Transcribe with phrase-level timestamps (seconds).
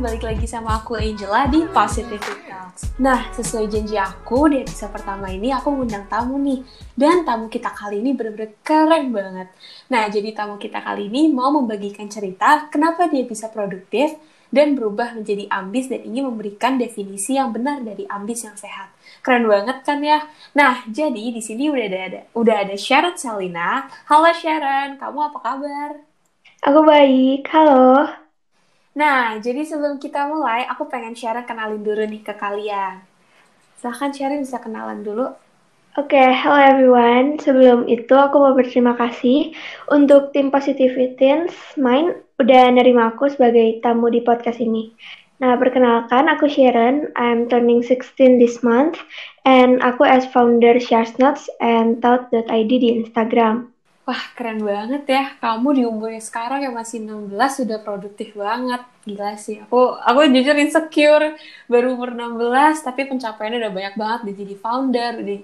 [0.00, 2.96] balik lagi sama aku Angela di Positive Talks.
[2.96, 6.64] Nah, sesuai janji aku di episode pertama ini aku ngundang tamu nih.
[6.96, 9.52] Dan tamu kita kali ini bener-bener keren banget.
[9.92, 14.16] Nah, jadi tamu kita kali ini mau membagikan cerita kenapa dia bisa produktif
[14.48, 18.96] dan berubah menjadi ambis dan ingin memberikan definisi yang benar dari ambis yang sehat.
[19.20, 20.24] Keren banget kan ya?
[20.56, 23.84] Nah, jadi di sini udah ada, udah ada Sharon Salina.
[24.08, 25.90] Halo Sharon, kamu apa kabar?
[26.64, 28.29] Aku baik, halo.
[28.90, 33.06] Nah, jadi sebelum kita mulai, aku pengen Sharon kenalin dulu nih ke kalian.
[33.78, 35.30] Silahkan Sharon bisa kenalan dulu.
[35.98, 37.38] Oke, okay, hello everyone.
[37.38, 39.54] Sebelum itu aku mau berterima kasih
[39.90, 44.94] untuk tim Positivity Mind udah nerima aku sebagai tamu di podcast ini.
[45.40, 47.10] Nah, perkenalkan aku Sharon.
[47.16, 49.02] I'm turning 16 this month
[49.48, 53.72] and aku as founder Sharesnuts and Thought.id di Instagram.
[54.10, 55.38] Wah, keren banget ya.
[55.38, 57.30] Kamu di umurnya sekarang yang masih 16
[57.62, 58.82] sudah produktif banget.
[59.06, 59.62] Gila sih.
[59.62, 61.38] Aku aku jujur insecure
[61.70, 65.36] baru umur 16 tapi pencapaiannya udah banyak banget di jadi founder, di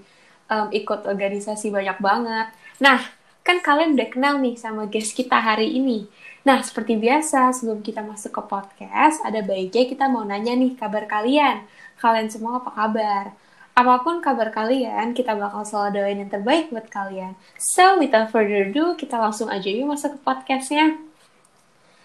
[0.50, 2.50] um, ikut organisasi banyak banget.
[2.82, 3.06] Nah,
[3.46, 6.10] kan kalian udah kenal nih sama guest kita hari ini.
[6.42, 11.06] Nah, seperti biasa, sebelum kita masuk ke podcast, ada baiknya kita mau nanya nih kabar
[11.06, 11.62] kalian.
[12.02, 13.30] Kalian semua apa kabar?
[13.76, 17.36] Apa pun kabar kalian, kita bakal selalu doain yang terbaik buat kalian.
[17.60, 20.96] So, without further ado, kita langsung aja yuk masuk ke podcastnya.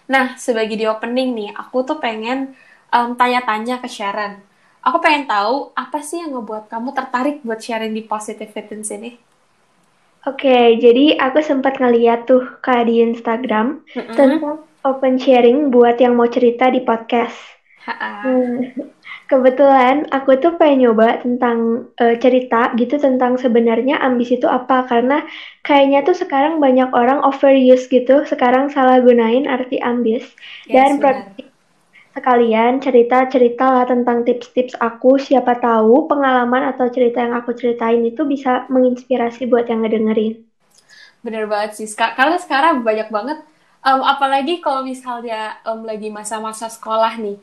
[0.04, 2.52] Nah, sebagai di opening nih, aku tuh pengen
[2.92, 4.44] um, tanya-tanya ke Sharon.
[4.84, 9.14] Aku pengen tahu apa sih yang ngebuat kamu tertarik buat sharing di Positive Fitness ini?
[10.28, 14.14] Oke, okay, jadi aku sempat ngeliat tuh kak di Instagram mm -hmm.
[14.18, 17.38] tentang open sharing buat yang mau cerita di podcast.
[17.86, 18.10] Ha -ha.
[18.26, 18.58] Hmm.
[19.32, 24.84] Kebetulan aku tuh pengen nyoba tentang uh, cerita gitu tentang sebenarnya ambisi itu apa.
[24.84, 25.24] Karena
[25.64, 30.28] kayaknya tuh sekarang banyak orang overuse gitu, sekarang salah gunain arti ambis.
[30.68, 31.48] Yes, dan produktif
[32.12, 35.16] sekalian cerita-cerita lah tentang tips-tips aku.
[35.16, 40.44] Siapa tahu pengalaman atau cerita yang aku ceritain itu bisa menginspirasi buat yang ngedengerin.
[41.24, 43.40] Bener banget sih, karena sekarang banyak banget,
[43.80, 47.38] um, apalagi kalau misalnya um, lagi masa-masa sekolah nih,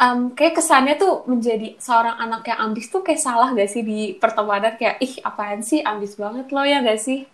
[0.00, 4.16] um, kayak kesannya tuh menjadi seorang anak yang ambis tuh kayak salah gak sih di
[4.16, 4.76] pertemanan?
[4.76, 5.80] Kayak ih apaan sih?
[5.80, 7.24] Ambis banget lo ya gak sih?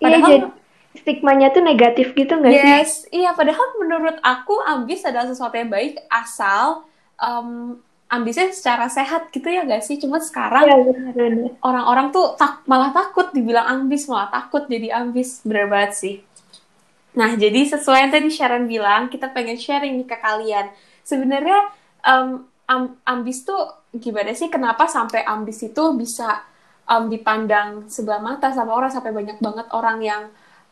[0.00, 0.48] Iya, padahal iya, jadi
[0.90, 2.72] stigmanya tuh negatif gitu gak yes, sih?
[2.72, 6.82] Yes iya padahal menurut aku ambis adalah sesuatu yang baik asal
[7.20, 7.78] um,
[8.10, 9.96] ambisnya secara sehat gitu ya gak sih?
[9.96, 10.76] Cuma sekarang iya,
[11.64, 15.40] orang-orang tuh tak malah takut dibilang ambis malah takut jadi ambis.
[15.46, 16.14] Bener banget sih.
[17.10, 20.70] Nah jadi sesuai yang tadi Sharon bilang kita pengen sharing nih ke kalian.
[21.02, 26.46] Sebenarnya um, um, ambis tuh gimana sih kenapa sampai ambis itu bisa
[26.86, 30.22] um, dipandang sebelah mata sama orang sampai banyak banget orang yang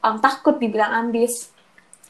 [0.02, 1.50] um, takut dibilang ambis.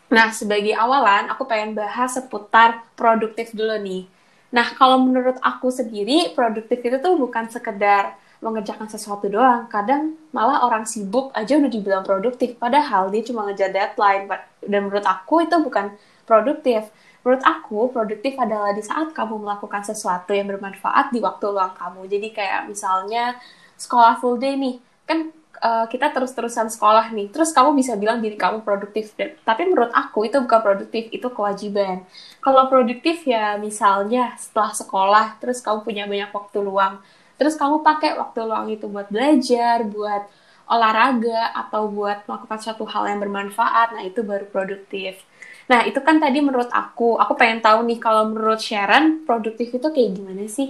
[0.08, 4.08] Nah, sebagai awalan aku pengen bahas seputar produktif dulu nih.
[4.48, 9.68] Nah, kalau menurut aku sendiri, produktif itu tuh bukan sekedar mengerjakan sesuatu doang.
[9.68, 14.24] Kadang malah orang sibuk aja udah dibilang produktif, padahal dia cuma ngejar deadline.
[14.64, 15.92] Dan menurut aku itu bukan
[16.24, 16.88] produktif
[17.28, 22.08] menurut aku produktif adalah di saat kamu melakukan sesuatu yang bermanfaat di waktu luang kamu.
[22.08, 23.36] Jadi kayak misalnya
[23.76, 25.28] sekolah full day nih, kan
[25.60, 29.12] uh, kita terus-terusan sekolah nih, terus kamu bisa bilang diri kamu produktif.
[29.44, 32.08] Tapi menurut aku itu bukan produktif, itu kewajiban.
[32.40, 37.04] Kalau produktif ya misalnya setelah sekolah, terus kamu punya banyak waktu luang,
[37.36, 40.24] terus kamu pakai waktu luang itu buat belajar, buat
[40.64, 45.27] olahraga, atau buat melakukan suatu hal yang bermanfaat, nah itu baru produktif.
[45.70, 47.04] Nah, itu kan tadi menurut aku.
[47.22, 50.68] Aku pengen tahu nih kalau menurut Sharon, produktif itu kayak gimana sih?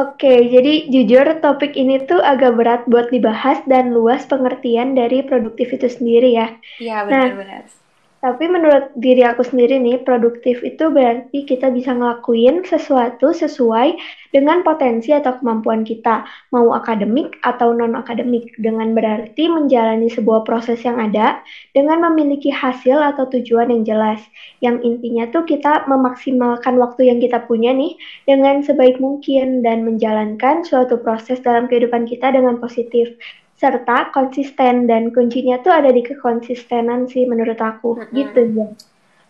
[0.00, 5.68] Oke, jadi jujur topik ini tuh agak berat buat dibahas dan luas pengertian dari produktif
[5.76, 6.46] itu sendiri ya.
[6.80, 7.64] Iya, benar-benar.
[7.64, 7.87] Nah,
[8.18, 13.94] tapi menurut diri aku sendiri nih, produktif itu berarti kita bisa ngelakuin sesuatu sesuai
[14.34, 20.98] dengan potensi atau kemampuan kita, mau akademik atau non-akademik, dengan berarti menjalani sebuah proses yang
[20.98, 21.38] ada
[21.70, 24.18] dengan memiliki hasil atau tujuan yang jelas.
[24.58, 27.94] Yang intinya tuh kita memaksimalkan waktu yang kita punya nih
[28.26, 33.14] dengan sebaik mungkin dan menjalankan suatu proses dalam kehidupan kita dengan positif
[33.58, 38.14] serta konsisten dan kuncinya tuh ada di kekonsistenan sih menurut aku mm-hmm.
[38.14, 38.66] gitu ya.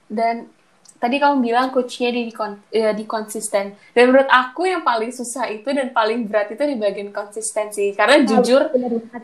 [0.09, 0.53] Dan
[1.01, 2.29] tadi kamu bilang kuncinya di
[2.69, 3.73] ya, di konsisten.
[3.97, 7.97] Dan menurut aku yang paling susah itu dan paling berat itu di bagian konsistensi.
[7.97, 8.69] Karena oh, jujur,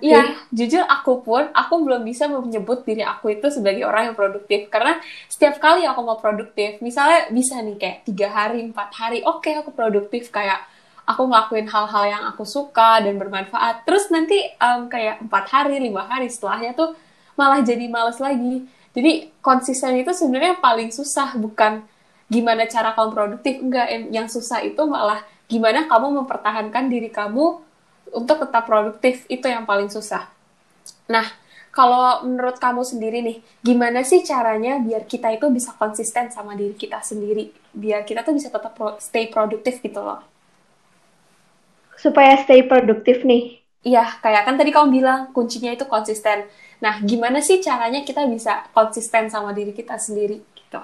[0.01, 4.73] iya jujur aku pun aku belum bisa menyebut diri aku itu sebagai orang yang produktif.
[4.73, 4.97] Karena
[5.29, 9.61] setiap kali aku mau produktif, misalnya bisa nih kayak tiga hari, empat hari, oke okay,
[9.61, 10.65] aku produktif kayak
[11.05, 13.85] aku ngelakuin hal-hal yang aku suka dan bermanfaat.
[13.85, 16.97] Terus nanti um, kayak empat hari lima hari setelahnya tuh
[17.37, 18.65] malah jadi males lagi.
[18.95, 21.85] Jadi konsisten itu sebenarnya paling susah bukan
[22.33, 23.89] gimana cara kamu produktif enggak.
[24.09, 27.61] Yang susah itu malah gimana kamu mempertahankan diri kamu
[28.17, 29.29] untuk tetap produktif.
[29.29, 30.25] Itu yang paling susah.
[31.13, 31.27] Nah
[31.75, 36.79] kalau menurut kamu sendiri nih, gimana sih caranya biar kita itu bisa konsisten sama diri
[36.79, 37.51] kita sendiri?
[37.75, 40.34] Biar kita tuh bisa tetap pro stay produktif gitu loh.
[42.05, 43.65] Supaya stay produktif nih?
[43.81, 46.45] Iya, kayak kan tadi kamu bilang kuncinya itu konsisten.
[46.85, 50.81] Nah, gimana sih caranya kita bisa konsisten sama diri kita sendiri gitu?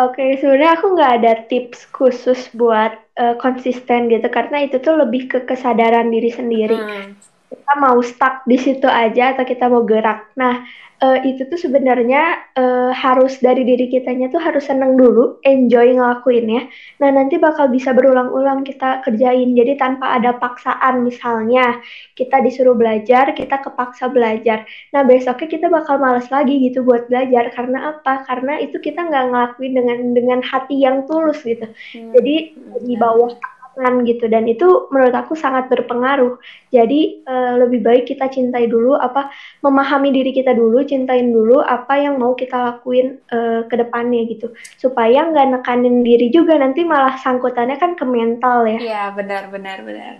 [0.00, 4.96] Oke, okay, sebenarnya aku nggak ada tips khusus buat uh, konsisten gitu, karena itu tuh
[4.96, 6.80] lebih ke kesadaran diri sendiri.
[6.80, 7.20] Hmm
[7.50, 10.30] kita mau stuck di situ aja atau kita mau gerak.
[10.38, 10.62] Nah,
[11.00, 16.68] uh, itu tuh sebenarnya uh, harus dari diri kitanya tuh harus seneng dulu, enjoy ngelakuinnya.
[17.00, 19.56] Nah, nanti bakal bisa berulang-ulang kita kerjain.
[19.56, 21.80] Jadi tanpa ada paksaan misalnya
[22.14, 24.68] kita disuruh belajar, kita kepaksa belajar.
[24.92, 28.28] Nah, besoknya kita bakal males lagi gitu buat belajar karena apa?
[28.28, 31.64] Karena itu kita nggak ngelakuin dengan dengan hati yang tulus gitu.
[31.96, 32.12] Hmm.
[32.14, 32.54] Jadi
[32.84, 33.32] di bawah
[33.70, 36.36] pasangan gitu dan itu menurut aku sangat berpengaruh.
[36.74, 39.30] Jadi uh, lebih baik kita cintai dulu apa
[39.62, 44.50] memahami diri kita dulu, cintain dulu apa yang mau kita lakuin uh, ke depannya gitu.
[44.76, 48.78] Supaya nggak nekanin diri juga nanti malah sangkutannya kan ke mental ya.
[48.78, 50.14] Iya, benar benar benar.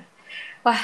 [0.63, 0.81] Wah,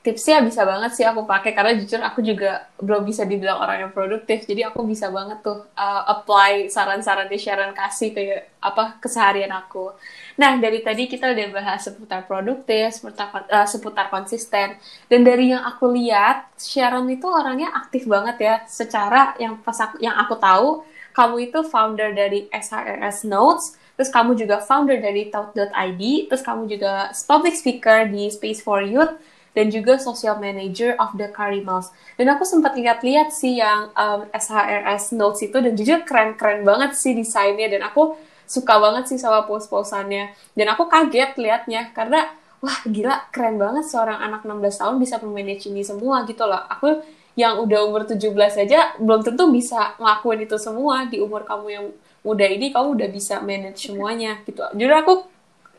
[0.00, 3.92] tipsnya bisa banget sih aku pakai karena jujur aku juga belum bisa dibilang orang yang
[3.92, 4.48] produktif.
[4.48, 8.22] Jadi aku bisa banget tuh uh, apply saran-saran di Sharon kasih ke
[8.64, 9.92] apa keseharian aku.
[10.40, 14.80] Nah dari tadi kita udah bahas seputar produktif seputar uh, seputar konsisten.
[15.12, 18.54] Dan dari yang aku lihat Sharon itu orangnya aktif banget ya.
[18.64, 20.68] Secara yang pas aku, yang aku tahu
[21.12, 26.02] kamu itu founder dari SHRS Notes terus kamu juga founder dari Tout.id
[26.32, 29.12] terus kamu juga public speaker di Space for Youth
[29.50, 31.90] dan juga social manager of the Carimals.
[32.14, 37.12] Dan aku sempat lihat-lihat sih yang um, SHRS Notes itu dan jujur keren-keren banget sih
[37.16, 38.14] desainnya dan aku
[38.46, 40.34] suka banget sih sama post-postannya.
[40.54, 42.30] Dan aku kaget liatnya karena
[42.60, 46.60] wah gila keren banget seorang anak 16 tahun bisa memanage ini semua gitu loh.
[46.70, 47.02] Aku
[47.38, 48.26] yang udah umur 17
[48.66, 51.86] aja belum tentu bisa ngelakuin itu semua di umur kamu yang
[52.20, 54.60] muda ini kamu udah bisa manage semuanya gitu.
[54.76, 55.24] Jadi aku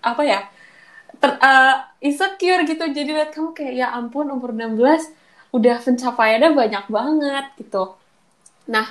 [0.01, 0.39] apa ya
[1.21, 4.81] ter, uh, insecure gitu jadi lihat kamu kayak ya ampun umur 16
[5.53, 7.93] udah pencapaiannya banyak banget gitu
[8.65, 8.89] nah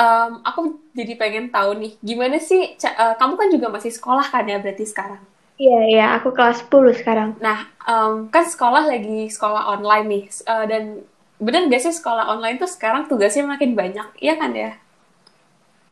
[0.00, 4.48] um, aku jadi pengen tahu nih gimana sih uh, kamu kan juga masih sekolah kan
[4.48, 5.20] ya berarti sekarang
[5.60, 7.36] Iya, iya, aku kelas 10 sekarang.
[7.36, 11.04] Nah, um, kan sekolah lagi sekolah online nih, uh, dan
[11.36, 14.80] bener gak sih sekolah online tuh sekarang tugasnya makin banyak, iya kan ya?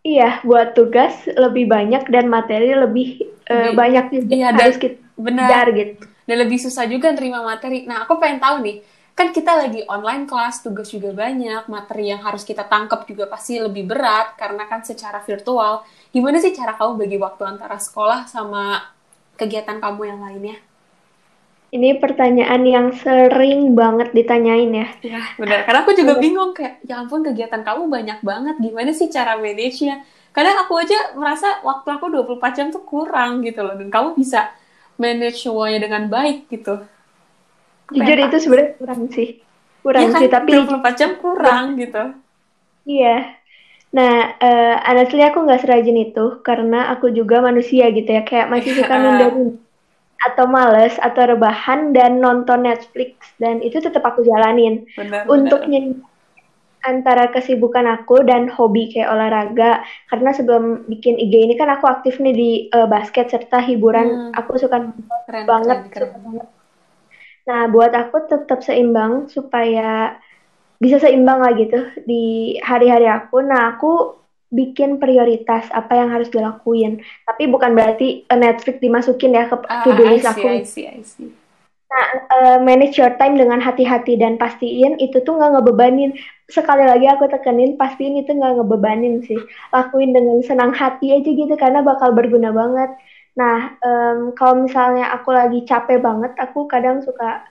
[0.01, 5.67] Iya, buat tugas lebih banyak dan materi lebih, uh, banyak juga iya, harus kita benar
[5.75, 8.79] gitu dan lebih susah juga nerima materi nah aku pengen tahu nih
[9.19, 13.59] kan kita lagi online kelas tugas juga banyak materi yang harus kita tangkap juga pasti
[13.59, 15.83] lebih berat karena kan secara virtual
[16.15, 18.95] gimana sih cara kamu bagi waktu antara sekolah sama
[19.35, 20.57] kegiatan kamu yang lainnya
[21.69, 24.89] ini pertanyaan yang sering banget ditanyain ya.
[25.05, 25.69] Ya, benar.
[25.69, 28.57] Karena aku juga bingung kayak, ya ampun kegiatan kamu banyak banget.
[28.57, 30.01] Gimana sih cara manage-nya?
[30.33, 33.77] Kadang aku aja merasa waktu aku 24 jam tuh kurang gitu loh.
[33.77, 34.49] Dan kamu bisa
[34.99, 36.85] manage semuanya dengan baik gitu.
[37.95, 39.29] Jujur itu sebenarnya kurang sih.
[39.81, 42.03] Kurang ya kan, sih, tapi 24 jam kurang gitu.
[42.85, 43.17] Iya.
[43.89, 48.77] Nah, uh, honestly aku nggak serajin itu karena aku juga manusia gitu ya, kayak masih
[48.77, 49.33] suka nunda
[50.19, 54.85] atau males atau rebahan dan nonton Netflix dan itu tetap aku jalanin.
[54.99, 56.05] Benar, Untuk benar
[56.87, 62.23] antara kesibukan aku dan hobi kayak olahraga karena sebelum bikin IG ini kan aku aktif
[62.23, 64.33] nih di uh, basket serta hiburan hmm.
[64.39, 64.87] aku suka
[65.27, 66.47] keren, banget, keren, keren.
[67.49, 70.19] nah buat aku tetap seimbang supaya
[70.79, 74.15] bisa seimbang lah gitu di hari-hari aku nah aku
[74.49, 79.83] bikin prioritas apa yang harus dilakuin tapi bukan berarti uh, Netflix dimasukin ya ke ah,
[79.83, 81.35] to-do list aku I see, I see.
[81.89, 86.13] Nah, uh, manage your time dengan hati-hati dan pastiin itu tuh nggak ngebebanin.
[86.49, 89.37] Sekali lagi aku tekenin, pastiin itu nggak ngebebanin sih.
[89.69, 92.97] Lakuin dengan senang hati aja gitu karena bakal berguna banget.
[93.37, 97.45] Nah, um, kalau misalnya aku lagi capek banget, aku kadang suka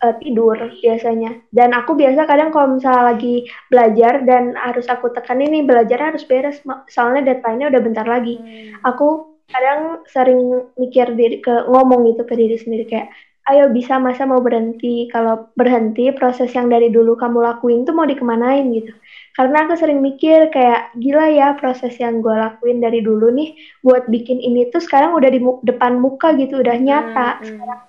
[0.00, 1.42] uh, tidur biasanya.
[1.50, 6.22] Dan aku biasa kadang kalau misalnya lagi belajar dan harus aku tekan ini belajar harus
[6.24, 8.40] beres, soalnya deadline-nya udah bentar lagi.
[8.40, 8.86] Hmm.
[8.94, 13.12] Aku kadang sering mikir diri ke ngomong gitu ke diri sendiri kayak
[13.50, 15.08] ayo bisa masa mau berhenti.
[15.12, 18.92] Kalau berhenti proses yang dari dulu kamu lakuin tuh mau dikemanain gitu.
[19.36, 23.52] Karena aku sering mikir kayak gila ya proses yang gue lakuin dari dulu nih
[23.84, 27.28] buat bikin ini tuh sekarang udah di mu depan muka gitu udah nyata.
[27.36, 27.48] Hmm, hmm.
[27.52, 27.80] sekarang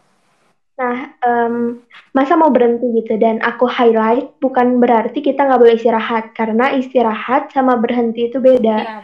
[0.75, 1.79] Nah, um,
[2.11, 7.47] masa mau berhenti gitu dan aku highlight bukan berarti kita nggak boleh istirahat karena istirahat
[7.55, 8.77] sama berhenti itu beda.
[8.83, 8.99] Ya,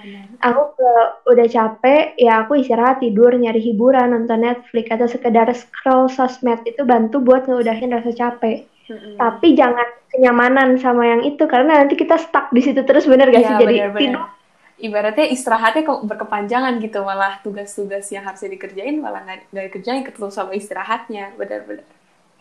[0.52, 0.92] Aku ke,
[1.32, 6.84] udah capek ya aku istirahat tidur nyari hiburan nonton Netflix atau sekedar scroll sosmed itu
[6.84, 8.68] bantu buat ngeudahin rasa capek.
[8.92, 9.16] Mm-hmm.
[9.16, 13.48] Tapi jangan kenyamanan sama yang itu karena nanti kita stuck di situ terus bener gak
[13.48, 13.56] ya, sih?
[13.64, 14.41] Jadi bener, tidur
[14.82, 20.52] ibaratnya istirahatnya kok berkepanjangan gitu malah tugas-tugas yang harusnya dikerjain malah nggak dikerjain ketemu sama
[20.58, 21.86] istirahatnya benar-benar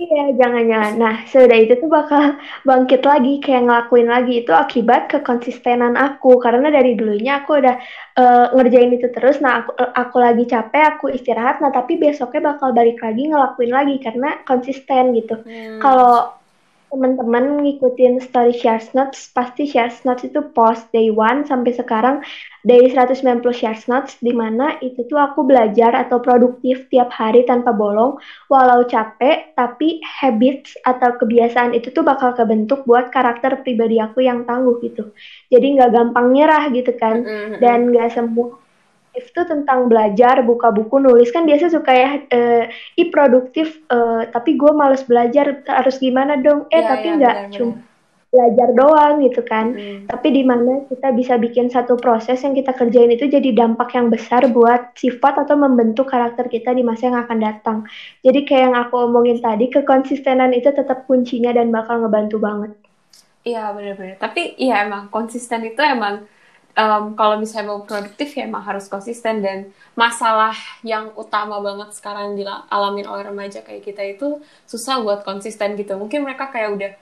[0.00, 0.92] Iya, jangan-jangan.
[0.96, 4.32] Nah, sudah itu tuh bakal bangkit lagi, kayak ngelakuin lagi.
[4.40, 6.40] Itu akibat kekonsistenan aku.
[6.40, 7.76] Karena dari dulunya aku udah
[8.16, 9.44] uh, ngerjain itu terus.
[9.44, 11.60] Nah, aku, aku lagi capek, aku istirahat.
[11.60, 13.96] Nah, tapi besoknya bakal balik lagi ngelakuin lagi.
[14.00, 15.36] Karena konsisten gitu.
[15.44, 15.84] Hmm.
[15.84, 16.39] Kalau
[16.90, 22.18] teman-teman ngikutin story share notes pasti share notes itu post day one sampai sekarang
[22.66, 27.70] dari 190 share notes di mana itu tuh aku belajar atau produktif tiap hari tanpa
[27.70, 28.18] bolong
[28.50, 34.42] walau capek tapi habits atau kebiasaan itu tuh bakal kebentuk buat karakter pribadi aku yang
[34.42, 35.14] tangguh gitu.
[35.48, 37.22] Jadi nggak gampang nyerah gitu kan.
[37.62, 38.58] Dan nggak semua
[39.28, 42.64] itu tentang belajar, buka buku, nulis kan biasa suka ya uh,
[42.96, 46.64] i produktif, uh, tapi gue males belajar harus gimana dong?
[46.72, 47.76] Eh ya, tapi ya, nggak cuma
[48.30, 49.74] belajar doang gitu kan.
[49.74, 50.06] Hmm.
[50.06, 54.06] Tapi di mana kita bisa bikin satu proses yang kita kerjain itu jadi dampak yang
[54.08, 57.78] besar buat sifat atau membentuk karakter kita di masa yang akan datang.
[58.22, 62.72] Jadi kayak yang aku omongin tadi, kekonsistenan itu tetap kuncinya dan bakal ngebantu banget.
[63.42, 64.16] Iya benar-benar.
[64.22, 66.22] Tapi iya emang konsisten itu emang
[66.76, 70.54] um, kalau misalnya mau produktif ya emang harus konsisten dan masalah
[70.86, 75.98] yang utama banget sekarang dialami oleh remaja kayak kita itu susah buat konsisten gitu.
[75.98, 76.92] Mungkin mereka kayak udah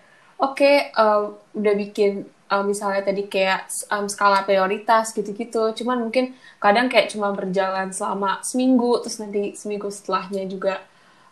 [0.40, 5.72] oke okay, um, udah bikin um, misalnya tadi kayak um, skala prioritas gitu-gitu.
[5.76, 10.80] Cuman mungkin kadang kayak cuma berjalan selama seminggu terus nanti seminggu setelahnya juga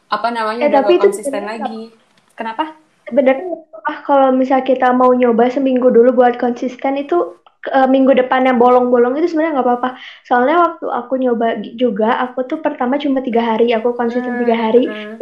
[0.06, 1.90] apa namanya eh, tapi konsisten lagi.
[2.36, 2.76] Kenapa?
[3.06, 7.38] Sebenarnya ah kalau misal kita mau nyoba seminggu dulu buat konsisten itu
[7.72, 9.90] uh, minggu depan yang bolong-bolong itu sebenarnya nggak apa-apa.
[10.26, 14.64] Soalnya waktu aku nyoba juga, aku tuh pertama cuma tiga hari, aku konsisten tiga hmm,
[14.64, 15.16] hari, hmm.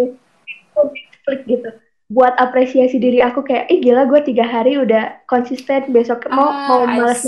[1.25, 1.69] klik gitu.
[2.11, 6.69] Buat apresiasi diri aku kayak, ih gila gue tiga hari udah konsisten, besok mau ah,
[6.69, 7.25] mau malas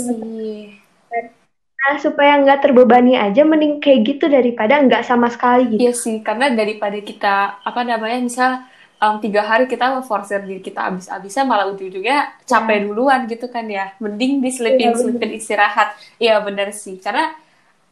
[1.87, 5.87] Nah, supaya nggak terbebani aja, mending kayak gitu daripada nggak sama sekali gitu.
[5.87, 8.51] Iya sih, karena daripada kita apa namanya misal
[9.01, 12.83] um, tiga hari kita forcer diri kita abis-abisan malah ujung-ujungnya capek ya.
[12.85, 13.93] duluan gitu kan ya.
[14.01, 15.97] Mending diselipin ya, selipin istirahat.
[16.17, 16.97] Iya bener sih.
[17.01, 17.33] Karena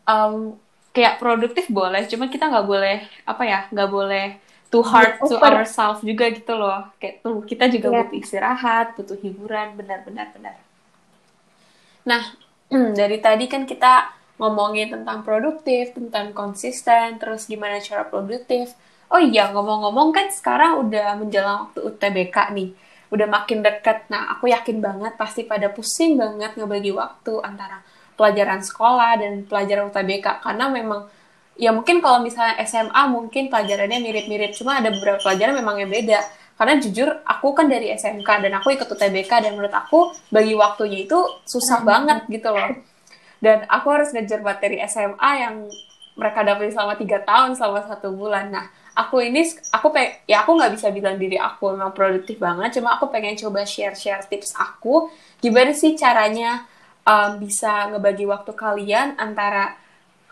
[0.06, 0.58] um,
[0.92, 4.40] kayak produktif boleh cuma kita nggak boleh apa ya nggak boleh
[4.72, 6.90] too hard to ourselves juga gitu loh.
[6.98, 7.96] Kayak tuh kita juga ya.
[8.06, 9.78] butuh istirahat butuh hiburan.
[9.78, 10.66] Benar-benar benar
[12.06, 12.22] nah
[13.00, 18.78] dari tadi kan kita ngomongin tentang produktif tentang konsisten terus gimana cara produktif
[19.10, 22.70] Oh iya, ngomong-ngomong kan sekarang udah menjelang waktu UTBK nih.
[23.14, 24.10] Udah makin deket.
[24.10, 27.86] Nah, aku yakin banget pasti pada pusing banget ngebagi waktu antara
[28.18, 30.42] pelajaran sekolah dan pelajaran UTBK.
[30.42, 31.06] Karena memang,
[31.54, 34.58] ya mungkin kalau misalnya SMA mungkin pelajarannya mirip-mirip.
[34.58, 36.20] Cuma ada beberapa pelajaran memang yang beda.
[36.56, 41.04] Karena jujur, aku kan dari SMK dan aku ikut UTBK dan menurut aku bagi waktunya
[41.04, 41.88] itu susah hmm.
[41.88, 42.74] banget gitu loh.
[43.44, 45.68] Dan aku harus ngejar materi SMA yang
[46.16, 48.50] mereka dapat selama tiga tahun selama satu bulan.
[48.50, 49.44] Nah, aku ini
[49.76, 53.36] aku pe ya aku nggak bisa bilang diri aku memang produktif banget cuma aku pengen
[53.36, 55.12] coba share share tips aku.
[55.44, 56.64] Gimana sih caranya
[57.04, 59.76] um, bisa ngebagi waktu kalian antara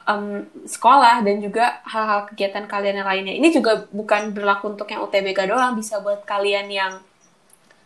[0.08, 3.36] um, sekolah dan juga hal-hal kegiatan kalian yang lainnya.
[3.36, 6.94] Ini juga bukan berlaku untuk yang UTBK doang bisa buat kalian yang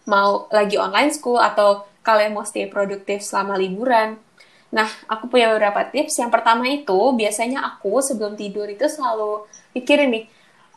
[0.07, 4.15] mau lagi online school atau kalian mau stay produktif selama liburan.
[4.71, 6.19] Nah, aku punya beberapa tips.
[6.19, 9.43] Yang pertama itu, biasanya aku sebelum tidur itu selalu
[9.75, 10.23] pikirin nih,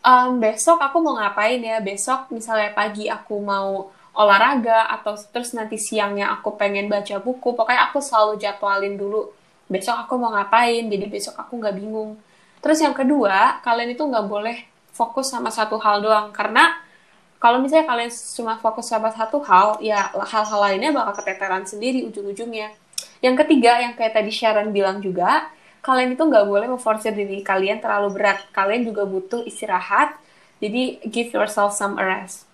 [0.05, 1.79] um, besok aku mau ngapain ya?
[1.81, 7.89] Besok misalnya pagi aku mau olahraga atau terus nanti siangnya aku pengen baca buku pokoknya
[7.89, 9.31] aku selalu jadwalin dulu
[9.71, 12.19] besok aku mau ngapain jadi besok aku nggak bingung.
[12.61, 14.57] Terus yang kedua kalian itu nggak boleh
[14.91, 16.77] fokus sama satu hal doang karena
[17.41, 22.69] kalau misalnya kalian cuma fokus sama satu hal ya hal-hal lainnya bakal keteteran sendiri ujung-ujungnya.
[23.25, 25.49] Yang ketiga yang kayak tadi Sharon bilang juga
[25.81, 28.45] kalian itu nggak boleh memforsir diri kalian terlalu berat.
[28.53, 30.17] Kalian juga butuh istirahat.
[30.61, 32.45] Jadi give yourself some rest.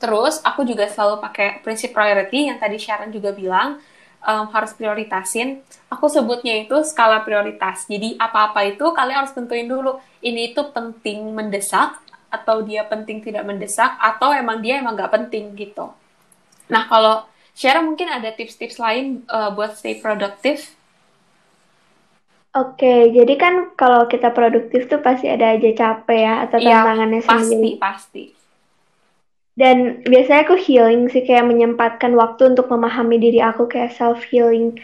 [0.00, 3.80] Terus aku juga selalu pakai prinsip priority yang tadi Sharon juga bilang
[4.24, 5.60] um, harus prioritasin.
[5.92, 7.88] Aku sebutnya itu skala prioritas.
[7.88, 10.00] Jadi apa-apa itu kalian harus tentuin dulu.
[10.20, 12.00] Ini itu penting mendesak
[12.30, 15.90] atau dia penting tidak mendesak atau emang dia emang nggak penting gitu.
[16.70, 20.78] Nah kalau Sharon mungkin ada tips-tips lain uh, buat stay produktif
[22.50, 27.20] Oke, jadi kan kalau kita produktif tuh pasti ada aja capek ya atau Iya, tantangannya
[27.22, 27.70] pasti, sendiri.
[27.78, 28.24] pasti.
[29.54, 34.74] Dan biasanya aku healing sih kayak menyempatkan waktu untuk memahami diri aku kayak self healing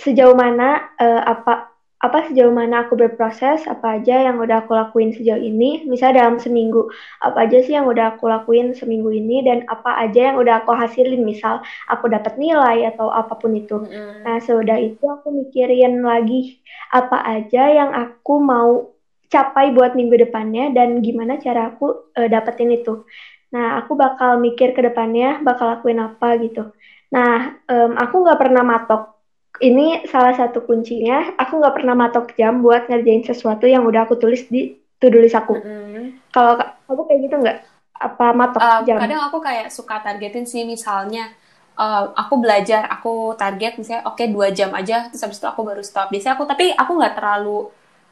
[0.00, 1.69] sejauh mana uh, apa
[2.00, 6.40] apa sejauh mana aku berproses, apa aja yang udah aku lakuin sejauh ini, misalnya dalam
[6.40, 6.88] seminggu,
[7.20, 10.72] apa aja sih yang udah aku lakuin seminggu ini, dan apa aja yang udah aku
[10.72, 11.60] hasilin, misal
[11.92, 13.84] aku dapat nilai atau apa pun itu.
[13.84, 14.24] Mm-hmm.
[14.24, 18.96] Nah, sudah itu aku mikirin lagi apa aja yang aku mau
[19.28, 23.04] capai buat minggu depannya, dan gimana cara aku uh, dapetin itu.
[23.52, 26.72] Nah, aku bakal mikir ke depannya, bakal lakuin apa gitu.
[27.12, 29.19] Nah, um, aku nggak pernah matok
[29.58, 34.14] ini salah satu kuncinya aku nggak pernah matok jam buat ngerjain sesuatu yang udah aku
[34.14, 35.58] tulis di to-do list aku.
[35.58, 36.30] Mm-hmm.
[36.30, 36.54] Kalau
[36.86, 37.58] aku kayak gitu nggak?
[38.00, 38.96] Apa matok uh, jam?
[39.02, 41.34] Kadang aku kayak suka targetin sih misalnya
[41.76, 45.60] uh, aku belajar, aku target misalnya oke okay, dua jam aja, terus habis itu aku
[45.66, 46.08] baru stop.
[46.08, 47.68] Biasanya aku tapi aku nggak terlalu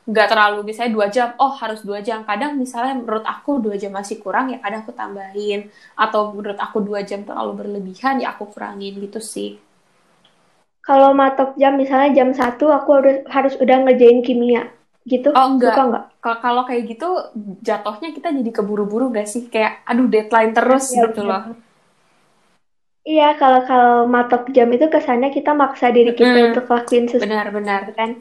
[0.08, 2.24] nggak terlalu misalnya dua jam, oh harus dua jam.
[2.24, 6.80] Kadang misalnya menurut aku dua jam masih kurang ya kadang aku tambahin atau menurut aku
[6.84, 9.67] dua jam terlalu berlebihan ya aku kurangin gitu sih
[10.88, 14.72] kalau matok jam misalnya jam satu aku harus harus udah ngerjain kimia.
[15.04, 15.28] Gitu?
[15.36, 15.76] Oh enggak.
[15.76, 16.04] Suka enggak?
[16.40, 17.08] Kalau kayak gitu
[17.60, 19.52] jatuhnya kita jadi keburu-buru gak sih?
[19.52, 21.52] Kayak aduh deadline terus ya, gitu loh.
[23.08, 27.24] Iya kalau kalau matok jam itu kesannya kita maksa diri kita hmm, untuk lakuin sesuatu
[27.24, 28.20] benar-benar kan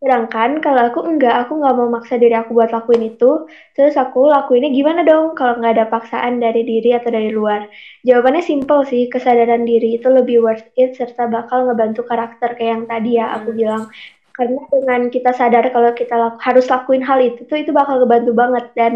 [0.00, 3.44] Sedangkan kalau aku enggak, aku nggak mau maksa diri aku buat lakuin itu,
[3.76, 7.68] terus aku lakuinnya gimana dong kalau nggak ada paksaan dari diri atau dari luar?
[8.08, 12.84] Jawabannya simple sih, kesadaran diri itu lebih worth it serta bakal ngebantu karakter kayak yang
[12.88, 13.84] tadi ya aku bilang.
[14.32, 18.32] Karena dengan kita sadar kalau kita laku, harus lakuin hal itu tuh itu bakal ngebantu
[18.32, 18.92] banget dan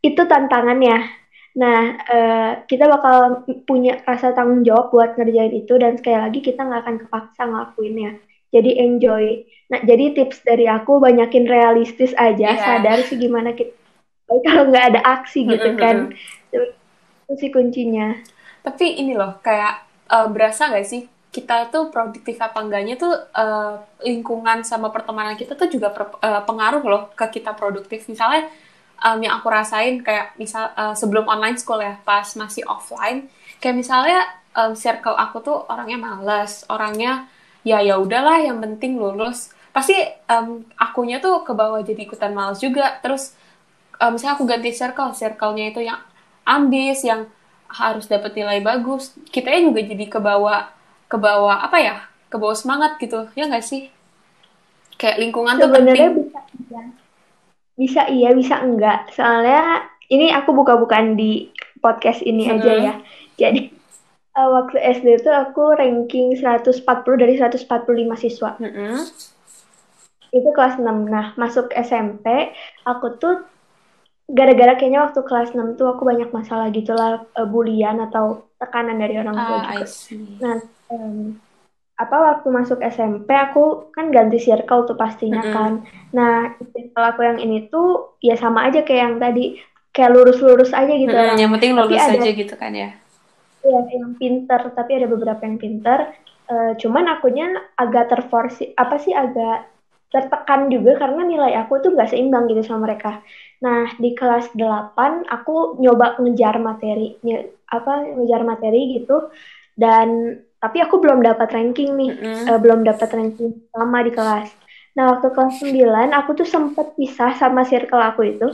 [0.00, 1.04] itu tantangannya.
[1.60, 6.64] Nah, uh, kita bakal punya rasa tanggung jawab buat ngerjain itu dan sekali lagi kita
[6.64, 8.10] nggak akan kepaksa ngelakuinnya
[8.56, 9.44] jadi enjoy.
[9.66, 12.62] Nah, jadi tips dari aku banyakin realistis aja, yeah.
[12.62, 13.74] sadar sih gimana kita
[14.46, 16.14] kalau nggak ada aksi gitu kan.
[17.26, 18.14] Itu sih kuncinya.
[18.62, 21.02] Tapi ini loh, kayak uh, berasa nggak sih
[21.34, 26.40] kita tuh produktif apa enggaknya tuh uh, lingkungan sama pertemanan kita tuh juga per, uh,
[26.48, 28.08] pengaruh loh ke kita produktif.
[28.08, 28.48] Misalnya
[29.04, 33.28] um, yang aku rasain kayak misal uh, sebelum online school ya, pas masih offline,
[33.60, 34.24] kayak misalnya
[34.56, 37.28] um, circle aku tuh orangnya males, orangnya
[37.66, 39.50] ya ya udahlah yang penting lulus.
[39.74, 39.98] Pasti
[40.30, 43.02] um, akunya tuh ke bawah jadi ikutan males juga.
[43.02, 43.34] Terus
[43.98, 45.98] um, misalnya aku ganti circle circle-nya itu yang
[46.46, 47.26] ambis yang
[47.66, 49.18] harus dapat nilai bagus.
[49.28, 50.70] Kita juga jadi ke bawah
[51.10, 51.96] ke bawah apa ya
[52.30, 53.26] ke bawah semangat gitu.
[53.34, 53.90] Ya nggak sih?
[54.96, 56.30] Kayak lingkungan tuh penting.
[56.30, 56.82] bisa iya.
[57.76, 59.10] bisa iya bisa enggak.
[59.12, 61.50] Soalnya ini aku buka-bukaan di
[61.82, 62.54] podcast ini hmm.
[62.56, 62.94] aja ya.
[63.36, 63.75] Jadi
[64.36, 66.84] uh, waktu SD itu aku ranking 140
[67.16, 67.66] dari 145
[68.20, 68.54] siswa.
[68.60, 68.96] Mm -hmm.
[70.30, 70.84] Itu kelas 6.
[70.84, 72.52] Nah, masuk SMP,
[72.84, 73.42] aku tuh
[74.28, 79.00] gara-gara kayaknya waktu kelas 6 tuh aku banyak masalah gitu lah, uh, bulian atau tekanan
[79.00, 79.86] dari orang tua ah, juga.
[80.44, 80.56] Nah,
[80.92, 81.40] um,
[81.96, 85.56] apa waktu masuk SMP aku kan ganti circle tuh pastinya mm -hmm.
[85.56, 85.72] kan.
[86.12, 89.56] Nah, circle aku yang ini tuh ya sama aja kayak yang tadi
[89.96, 91.08] kayak lurus-lurus aja gitu.
[91.08, 93.05] Mm -hmm, yang penting lurus aja gitu kan ya
[93.66, 96.14] ya yang pinter tapi ada beberapa yang pinter.
[96.46, 99.66] Uh, cuman akunya agak terforsi apa sih agak
[100.14, 103.18] tertekan juga karena nilai aku tuh gak seimbang gitu sama mereka.
[103.60, 109.26] Nah di kelas 8 aku nyoba ngejar materi ny apa ngejar materi gitu.
[109.74, 112.42] Dan tapi aku belum dapat ranking nih mm -hmm.
[112.48, 114.48] uh, belum dapat ranking lama di kelas.
[114.94, 118.48] Nah waktu kelas 9 aku tuh sempet pisah sama circle aku itu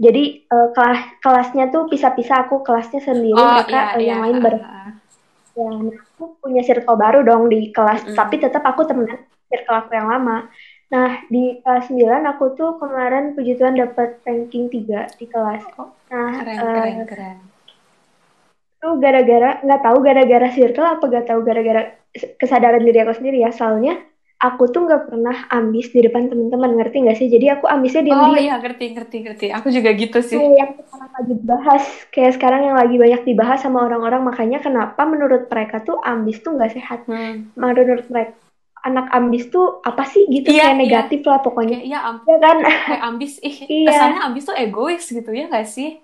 [0.00, 4.24] jadi uh, kelas kelasnya tuh pisah-pisah aku kelasnya sendiri oh, mereka iya, yang iya.
[4.24, 5.68] lain ber ya
[6.16, 8.16] aku punya circle baru dong di kelas mm.
[8.16, 9.20] tapi tetap aku temenan
[9.52, 10.48] circle aku yang lama
[10.90, 12.02] nah di kelas 9
[12.34, 16.98] aku tuh kemarin puji Tuhan dapat ranking 3 di kelas oh, nah keren uh, keren
[17.06, 17.36] keren
[18.80, 22.00] tuh gara-gara nggak tahu gara-gara circle apa gak tahu gara-gara
[22.40, 24.00] kesadaran diri aku sendiri ya soalnya
[24.40, 27.28] aku tuh nggak pernah ambis di depan teman-teman ngerti nggak sih?
[27.28, 29.46] Jadi aku ambisnya diam oh iya ngerti ngerti ngerti.
[29.52, 30.40] Aku juga gitu sih.
[30.40, 34.24] Kayak yang sekarang lagi dibahas kayak sekarang yang lagi banyak dibahas sama orang-orang.
[34.24, 37.04] Makanya kenapa menurut mereka tuh ambis tuh nggak sehat?
[37.04, 37.52] Hmm.
[37.54, 38.34] menurut mereka
[38.80, 40.48] anak ambis tuh apa sih gitu?
[40.48, 40.80] Iya, kayak iya.
[40.80, 41.78] negatif lah pokoknya.
[41.84, 42.56] Iya am ya kan?
[42.64, 43.32] kayak ambis.
[43.44, 43.92] Ih iya.
[43.92, 46.00] kesannya ambis tuh egois gitu ya nggak sih?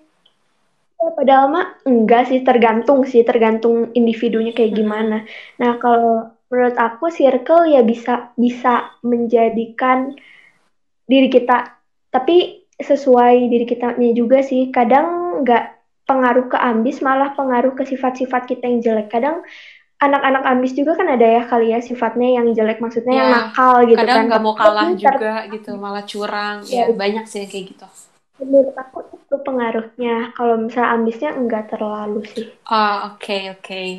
[0.97, 2.45] Ya, padahal mah enggak sih.
[2.45, 4.79] Tergantung sih tergantung individunya kayak hmm.
[4.85, 5.17] gimana.
[5.57, 10.15] Nah kalau menurut aku circle ya bisa bisa menjadikan
[11.07, 11.75] diri kita.
[12.11, 14.71] Tapi sesuai diri kitanya juga sih.
[14.71, 15.65] Kadang nggak
[16.07, 19.11] pengaruh ke ambis malah pengaruh ke sifat-sifat kita yang jelek.
[19.11, 19.43] Kadang
[19.97, 22.79] anak-anak ambis juga kan ada ya kali ya sifatnya yang jelek.
[22.79, 26.57] Maksudnya ya, yang nakal gitu kadang kan nggak mau kalah juga gitu malah curang.
[26.63, 27.87] ya, ya banyak sih yang kayak gitu.
[28.37, 30.15] Menurut aku itu pengaruhnya.
[30.31, 32.47] Kalau misalnya ambisnya enggak terlalu sih.
[32.71, 33.67] Oh oke okay, oke.
[33.67, 33.89] Okay.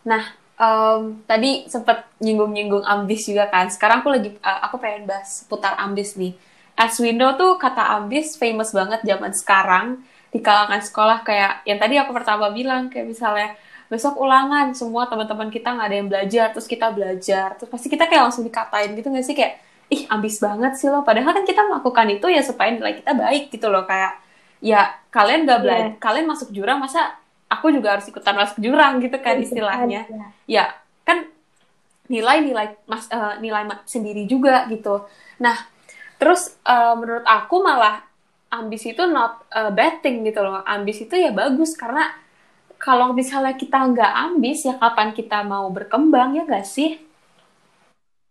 [0.00, 3.72] nah um, tadi sempat nyinggung-nyinggung ambis juga kan.
[3.72, 6.36] Sekarang aku lagi uh, aku pengen bahas seputar ambis nih.
[6.76, 9.86] As we know tuh kata ambis famous banget zaman sekarang
[10.28, 11.24] di kalangan sekolah.
[11.24, 13.56] Kayak yang tadi aku pertama bilang kayak misalnya
[13.90, 17.56] besok ulangan semua teman-teman kita nggak ada yang belajar terus kita belajar.
[17.56, 19.34] Terus pasti kita kayak langsung dikatain gitu nggak sih?
[19.34, 21.02] Kayak ih ambis banget sih lo.
[21.02, 23.82] Padahal kan kita melakukan itu ya supaya nilai kita baik gitu loh.
[23.88, 24.20] Kayak
[24.60, 25.98] ya kalian gak belajar yeah.
[25.98, 27.16] kalian masuk jurang masa
[27.50, 30.06] aku juga harus ikutan masuk jurang gitu kan istilahnya.
[30.46, 30.70] ya
[31.02, 31.26] kan
[32.06, 35.04] nilai-nilai mas uh, nilai sendiri juga gitu.
[35.42, 35.66] Nah
[36.16, 38.06] terus uh, menurut aku malah
[38.50, 40.62] ambis itu not a bad thing gitu loh.
[40.62, 42.14] Ambis itu ya bagus karena
[42.80, 47.02] kalau misalnya kita nggak ambis ya kapan kita mau berkembang ya nggak sih?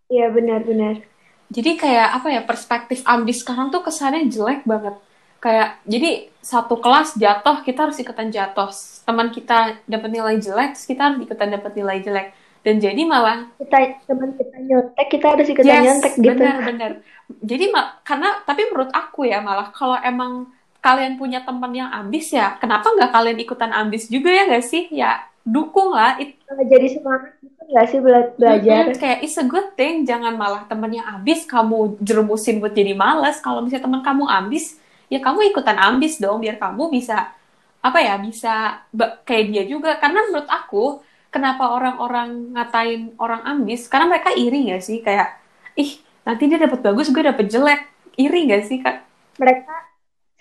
[0.10, 1.06] Iya benar-benar.
[1.50, 4.98] Jadi kayak apa ya perspektif ambis sekarang tuh kesannya jelek banget.
[5.40, 8.72] Kayak jadi satu kelas jatuh kita harus ikutan jatuh.
[9.08, 12.28] Teman kita dapat nilai jelek, kita harus ikutan dapat nilai jelek.
[12.60, 16.44] Dan jadi malah kita teman kita nyontek, kita harus ikutan yes, nyontek gitu.
[16.44, 16.92] Benar benar
[17.38, 17.70] jadi
[18.02, 20.50] karena tapi menurut aku ya malah kalau emang
[20.82, 24.90] kalian punya teman yang ambis ya kenapa nggak kalian ikutan ambis juga ya nggak sih
[24.90, 26.40] ya dukung lah it...
[26.48, 30.66] jadi semangat gitu nggak sih bela belajar hmm, kayak it's a good thing jangan malah
[30.66, 35.50] temen yang ambis kamu jerumusin buat jadi males kalau misalnya teman kamu ambis ya kamu
[35.52, 37.34] ikutan ambis dong biar kamu bisa
[37.80, 38.86] apa ya bisa
[39.24, 39.98] kayak dia juga.
[39.98, 41.02] Karena menurut aku
[41.34, 43.88] kenapa orang-orang ngatain orang ambis?
[43.88, 45.02] Karena mereka iri ya sih?
[45.02, 45.40] Kayak
[45.80, 47.82] ih nanti dia dapat bagus gue dapat jelek.
[48.20, 49.08] Iri gak sih kak?
[49.40, 49.76] Mereka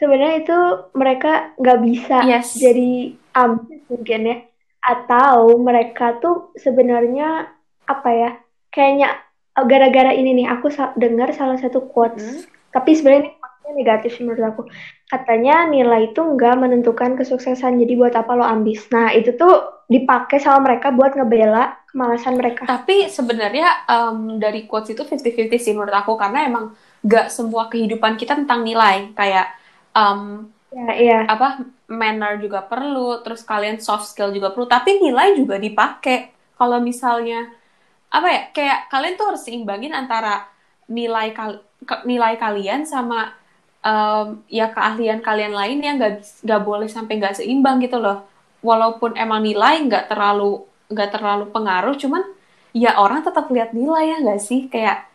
[0.02, 0.58] sebenarnya itu
[0.98, 2.58] mereka nggak bisa yes.
[2.58, 4.36] jadi ambis mungkin ya.
[4.82, 7.54] Atau mereka tuh sebenarnya
[7.86, 8.30] apa ya
[8.74, 9.14] kayaknya
[9.54, 12.20] eh, gara-gara ini nih aku dengar salah satu quotes.
[12.22, 12.42] Hmm.
[12.68, 13.32] tapi sebenarnya
[13.74, 14.62] negatif sih menurut aku.
[15.08, 18.88] Katanya nilai itu nggak menentukan kesuksesan jadi buat apa lo ambis?
[18.92, 22.68] Nah itu tuh dipakai sama mereka buat ngebela kemalasan mereka.
[22.68, 28.20] Tapi sebenarnya um, dari quotes itu 50-50 sih menurut aku karena emang nggak semua kehidupan
[28.20, 29.16] kita tentang nilai.
[29.16, 29.56] Kayak
[29.96, 31.18] um, ya, iya.
[31.24, 36.36] apa manner juga perlu terus kalian soft skill juga perlu tapi nilai juga dipakai.
[36.58, 37.48] Kalau misalnya
[38.08, 40.48] apa ya kayak kalian tuh harus seimbangin antara
[40.88, 41.60] nilai kal
[42.08, 43.37] nilai kalian sama
[43.88, 48.28] um, ya keahlian kalian lain yang nggak nggak boleh sampai nggak seimbang gitu loh.
[48.60, 52.22] Walaupun emang nilai nggak terlalu nggak terlalu pengaruh cuman
[52.72, 54.68] ya orang tetap lihat nilai ya nggak sih?
[54.68, 55.08] Kayak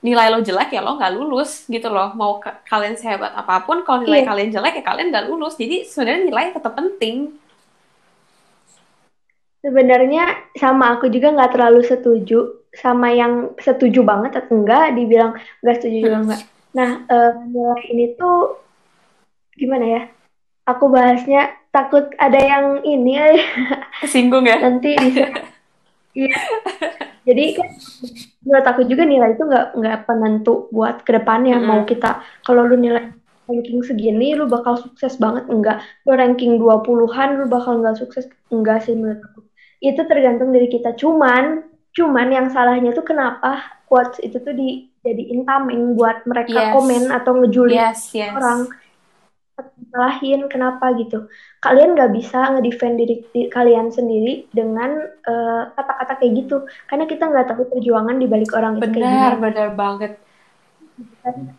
[0.00, 2.16] nilai lo jelek ya lo nggak lulus gitu loh.
[2.16, 4.28] Mau ke, kalian sehebat apa pun kalau nilai iya.
[4.28, 5.54] kalian jelek ya kalian nggak lulus.
[5.60, 7.36] Jadi sebenarnya nilai tetap penting.
[9.66, 15.32] Sebenarnya sama aku juga nggak terlalu setuju sama yang setuju banget atau enggak dibilang
[15.64, 16.42] nggak setuju juga enggak
[16.76, 18.60] Nah, uh, nilai ini tuh
[19.56, 20.02] gimana ya?
[20.68, 23.16] Aku bahasnya takut ada yang ini
[24.04, 24.60] kesinggung ya.
[24.60, 25.32] Nanti bisa.
[26.12, 26.32] Iya.
[27.26, 27.68] Jadi kan
[28.44, 31.56] menurut aku juga nilai itu nggak nggak penentu buat ke depannya.
[31.56, 31.72] Mm -hmm.
[31.72, 37.28] Mau kita kalau lu nilai ranking segini lu bakal sukses banget enggak lu ranking 20-an
[37.38, 39.46] lu bakal nggak sukses enggak sih menurut aku
[39.78, 41.62] itu tergantung dari kita cuman
[41.94, 46.72] cuman yang salahnya tuh kenapa quotes itu tuh di jadiin tameng buat mereka yes.
[46.74, 48.34] komen atau ngejulit yes, yes.
[48.34, 48.66] orang.
[49.88, 51.30] Salahin kenapa gitu?
[51.64, 56.56] Kalian nggak bisa ngedefend diri, diri kalian sendiri dengan eh, kata-kata uh, kayak gitu.
[56.84, 60.12] Karena kita nggak tahu perjuangan di balik orang benar, itu benar benar banget.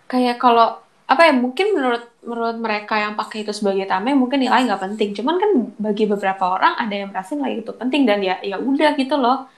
[0.06, 4.68] Kayak kalau apa ya mungkin menurut menurut mereka yang pakai itu sebagai tameng mungkin nilai
[4.68, 5.18] nggak penting.
[5.18, 8.94] Cuman kan bagi beberapa orang ada yang merasa nilai itu penting dan ya ya udah
[8.94, 9.50] gitu loh.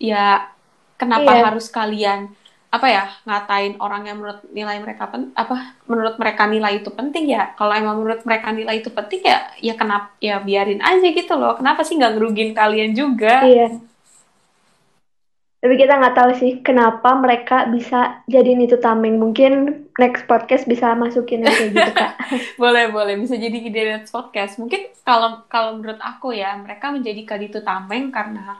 [0.00, 0.54] Ya
[0.96, 1.42] kenapa iya.
[1.50, 2.32] harus kalian
[2.74, 7.30] apa ya ngatain orang yang menurut nilai mereka pen, apa menurut mereka nilai itu penting
[7.30, 7.54] ya.
[7.54, 11.54] Kalau emang menurut mereka nilai itu penting ya ya kenapa ya biarin aja gitu loh.
[11.54, 13.46] Kenapa sih nggak ngerugin kalian juga?
[13.46, 13.78] Iya.
[15.62, 19.22] Tapi kita nggak tahu sih kenapa mereka bisa jadiin itu tameng.
[19.22, 22.18] Mungkin next podcast bisa masukin kayak gitu kak.
[22.60, 23.14] Boleh boleh.
[23.16, 24.58] Bisa jadi ide next podcast.
[24.58, 28.58] Mungkin kalau kalau menurut aku ya mereka menjadikan itu tameng karena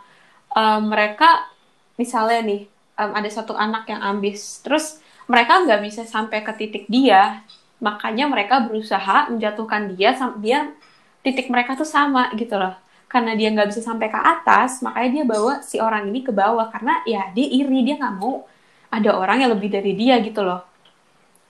[0.54, 1.50] uh, mereka
[1.98, 2.62] misalnya nih
[2.98, 7.42] um, ada satu anak yang ambis terus mereka nggak bisa sampai ke titik dia
[7.82, 10.72] makanya mereka berusaha menjatuhkan dia biar
[11.24, 12.76] titik mereka tuh sama gitu loh
[13.08, 16.68] karena dia nggak bisa sampai ke atas makanya dia bawa si orang ini ke bawah
[16.72, 18.46] karena ya dia iri dia nggak mau
[18.90, 20.74] ada orang yang lebih dari dia gitu loh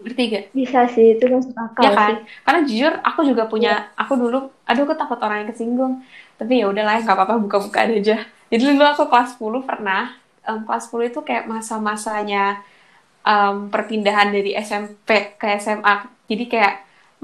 [0.04, 0.44] Ngerti gak?
[0.52, 2.08] Bisa sih, itu masuk akal ya kan?
[2.12, 2.18] sih.
[2.44, 3.94] Karena jujur aku juga punya, ya.
[3.96, 6.02] aku dulu, aduh aku takut orang yang kesinggung.
[6.36, 8.26] Tapi ya udahlah, nggak apa-apa buka-buka aja.
[8.52, 10.12] Jadi dulu aku kelas 10 pernah,
[10.48, 12.60] um, kelas 10 itu kayak masa-masanya
[13.24, 16.06] um, perpindahan dari SMP ke SMA.
[16.28, 16.74] Jadi kayak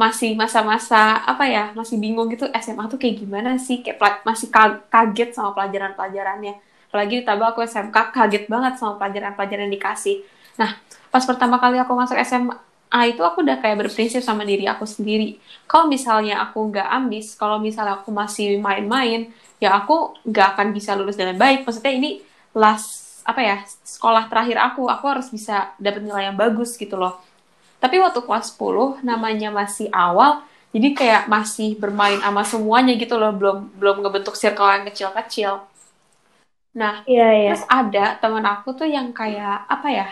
[0.00, 3.84] masih masa-masa apa ya masih bingung gitu SMA tuh kayak gimana sih?
[3.84, 4.48] Kayak masih
[4.88, 6.56] kaget sama pelajaran-pelajarannya.
[6.88, 10.24] Apalagi ditambah aku SMK kaget banget sama pelajaran-pelajaran yang dikasih.
[10.56, 10.74] Nah
[11.12, 15.36] pas pertama kali aku masuk SMA itu aku udah kayak berprinsip sama diri aku sendiri.
[15.68, 19.28] Kalau misalnya aku nggak ambis kalau misalnya aku masih main-main
[19.60, 21.68] ya aku nggak akan bisa lulus dengan baik.
[21.68, 22.24] Maksudnya ini
[22.56, 27.20] last apa ya sekolah terakhir aku aku harus bisa dapat nilai yang bagus gitu loh
[27.80, 33.32] tapi waktu kelas 10 namanya masih awal, jadi kayak masih bermain sama semuanya gitu loh,
[33.32, 35.64] belum belum ngebentuk circle yang kecil-kecil.
[36.76, 37.50] Nah, yeah, yeah.
[37.50, 40.08] terus ada teman aku tuh yang kayak apa ya?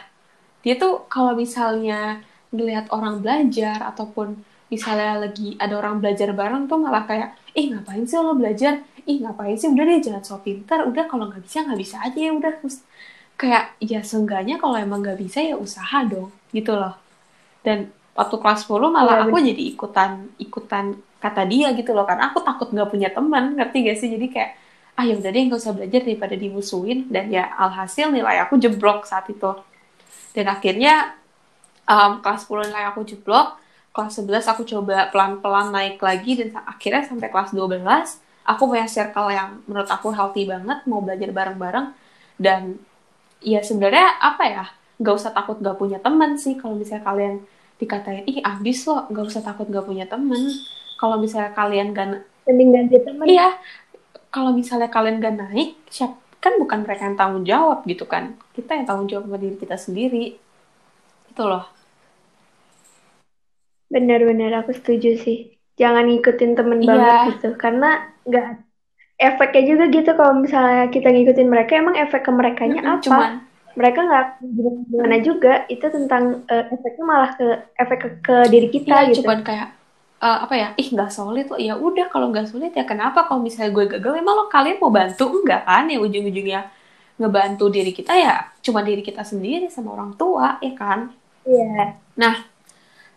[0.65, 4.41] Dia tuh kalau misalnya melihat orang belajar ataupun
[4.73, 8.81] misalnya lagi ada orang belajar bareng tuh malah kayak, ih ngapain sih lo belajar?
[9.09, 9.73] Ih ngapain sih?
[9.73, 10.85] Udah deh jangan so pintar.
[10.85, 12.53] Udah kalau nggak bisa nggak bisa aja ya udah.
[12.61, 12.85] Terus
[13.39, 16.99] kayak ya seenggaknya kalau emang nggak bisa ya usaha dong gitu loh
[17.63, 17.87] dan
[18.19, 20.11] waktu kelas 10 malah ya, aku jadi ikutan
[20.43, 20.85] ikutan
[21.23, 24.51] kata dia gitu loh karena aku takut nggak punya teman ngerti gak sih jadi kayak
[24.99, 29.07] ah ya udah deh nggak usah belajar daripada dimusuhin dan ya alhasil nilai aku jeblok
[29.07, 29.55] saat itu
[30.35, 31.15] dan akhirnya
[31.87, 33.55] um, kelas 10 nilai aku jeblok
[33.95, 37.79] kelas 11 aku coba pelan-pelan naik lagi dan akhirnya sampai kelas 12
[38.49, 41.93] aku punya circle yang menurut aku healthy banget mau belajar bareng-bareng.
[42.41, 42.81] Dan
[43.45, 44.65] ya sebenarnya apa ya
[44.99, 46.57] nggak usah takut nggak punya teman sih.
[46.57, 47.35] Kalau misalnya kalian
[47.79, 50.51] dikatain ih abis lo nggak usah takut nggak punya temen
[50.99, 53.55] kalau misalnya kalian gak mending ganti temen iya.
[54.29, 58.37] Kalau misalnya kalian gak naik siap kan bukan mereka yang tanggung jawab gitu kan.
[58.53, 60.37] Kita yang tanggung jawab sama diri kita sendiri.
[61.33, 61.65] Itu loh.
[63.89, 65.57] Benar-benar aku setuju sih.
[65.79, 66.91] Jangan ngikutin temen iya.
[66.93, 67.49] banget gitu.
[67.57, 68.47] Karena nggak
[69.19, 73.03] efeknya juga gitu kalau misalnya kita ngikutin mereka emang efek ke mereka nya apa?
[73.03, 73.33] cuman.
[73.79, 74.27] Mereka nggak
[74.91, 77.47] gimana juga itu tentang uh, efeknya malah ke
[77.79, 79.23] efek ke, ke diri kita ya, gitu.
[79.23, 79.71] Cuman kayak
[80.19, 81.59] uh, apa ya ih nggak solid loh.
[81.63, 83.31] Ya udah kalau nggak solid ya kenapa?
[83.31, 85.31] Kalau misalnya gue gagal emang lo kalian mau bantu?
[85.31, 85.87] Enggak kan?
[85.87, 86.61] Ya ujung-ujungnya
[87.19, 91.11] ngebantu diri kita ya cuma diri kita sendiri sama orang tua ya kan?
[91.47, 91.67] Iya.
[91.67, 91.89] Yeah.
[92.19, 92.35] nah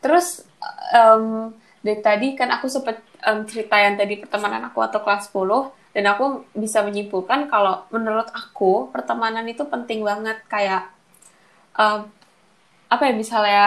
[0.02, 0.46] terus
[0.94, 5.92] um, dari tadi kan aku sempet um, cerita yang tadi pertemanan aku atau kelas 10
[5.92, 10.88] dan aku bisa menyimpulkan kalau menurut aku pertemanan itu penting banget kayak
[11.76, 12.08] um,
[12.88, 13.66] apa ya misalnya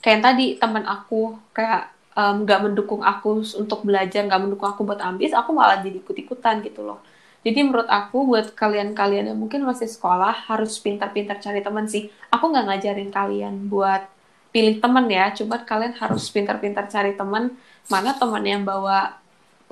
[0.00, 4.84] kayak yang tadi teman aku kayak nggak um, mendukung aku untuk belajar nggak mendukung aku
[4.84, 7.00] buat ambis aku malah jadi ikut ikutan gitu loh.
[7.42, 12.06] Jadi menurut aku buat kalian-kalian yang mungkin masih sekolah harus pintar-pintar cari teman sih.
[12.30, 14.06] Aku nggak ngajarin kalian buat
[14.52, 17.56] pilih teman ya cuma kalian harus pintar-pintar cari teman
[17.88, 19.16] mana teman yang bawa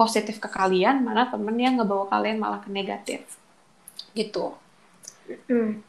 [0.01, 3.21] positif ke kalian, mana temen yang ngebawa kalian malah ke negatif.
[4.17, 4.57] Gitu.
[5.45, 5.85] Mm.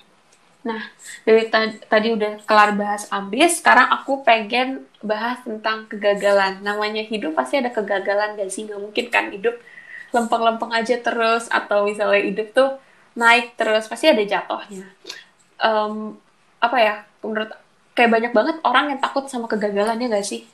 [0.68, 0.92] Nah,
[1.24, 1.48] dari
[1.88, 6.60] tadi udah kelar bahas ambis, sekarang aku pengen bahas tentang kegagalan.
[6.60, 8.68] Namanya hidup pasti ada kegagalan gak sih?
[8.68, 9.56] Gak mungkin kan hidup
[10.12, 12.70] lempeng-lempeng aja terus, atau misalnya hidup tuh
[13.16, 14.86] naik terus, pasti ada jatuhnya.
[15.56, 16.20] Um,
[16.60, 17.56] apa ya, menurut
[17.96, 20.48] kayak banyak banget orang yang takut sama kegagalannya gak sih?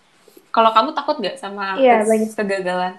[0.49, 1.77] Kalau kamu takut gak sama
[2.33, 2.97] kegagalan?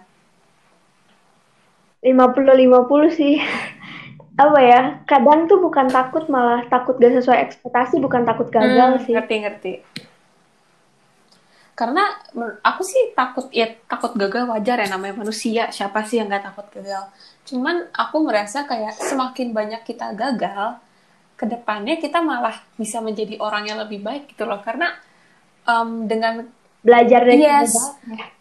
[1.98, 3.42] lima puluh lima puluh sih.
[4.42, 5.02] Apa ya?
[5.02, 9.12] Kadang tuh bukan takut malah takut gak sesuai ekspektasi bukan takut gagal hmm, sih.
[9.18, 9.72] ngerti ngerti.
[11.74, 12.02] Karena
[12.62, 15.70] aku sih takut ya takut gagal wajar ya namanya manusia.
[15.74, 17.10] Siapa sih yang gak takut gagal?
[17.50, 20.78] Cuman aku merasa kayak semakin banyak kita gagal
[21.38, 24.58] ke depannya kita malah bisa menjadi orang yang lebih baik gitu loh.
[24.58, 24.90] Karena
[25.62, 26.42] um, dengan
[26.82, 27.70] belajar dari yes,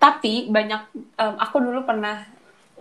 [0.02, 0.82] tapi banyak
[1.14, 2.26] um, aku dulu pernah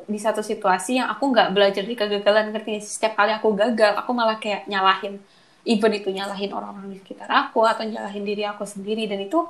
[0.08, 4.14] di satu situasi yang aku nggak belajar di kegagalan ngerti setiap kali aku gagal aku
[4.14, 5.18] malah kayak nyalahin
[5.66, 9.04] even itu nyalahin orang-orang di sekitar aku atau nyalahin diri aku sendiri.
[9.04, 9.44] Dan itu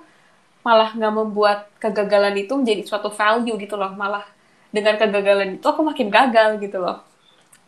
[0.66, 3.94] malah nggak membuat kegagalan itu menjadi suatu value gitu loh.
[3.94, 4.26] Malah
[4.74, 7.06] dengan kegagalan itu aku makin gagal gitu loh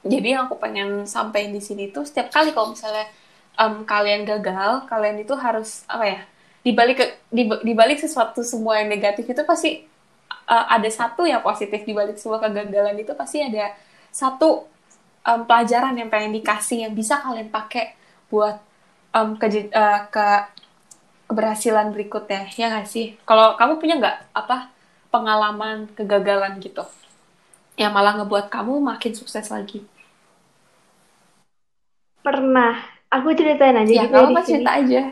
[0.06, 3.06] jadi yang aku pengen sampaikan di sini tuh setiap kali kalau misalnya
[3.58, 6.20] um, kalian gagal kalian itu harus apa ya
[6.62, 7.06] dibalik ke
[7.64, 9.86] dibalik sesuatu semua yang negatif itu pasti
[10.48, 13.74] uh, ada satu yang positif di balik sebuah kegagalan itu pasti ada
[14.10, 14.66] satu
[15.24, 17.94] um, pelajaran yang pengen dikasih yang bisa kalian pakai
[18.32, 18.58] buat
[19.14, 20.26] um, ke, uh, ke
[21.28, 22.48] keberhasilan berikutnya.
[22.56, 23.20] Ya nggak sih?
[23.28, 24.72] Kalau kamu punya nggak apa
[25.12, 26.84] pengalaman kegagalan gitu
[27.78, 29.86] yang malah ngebuat kamu makin sukses lagi
[32.20, 32.76] pernah
[33.08, 35.02] aku ceritain aja ya kamu cerita aja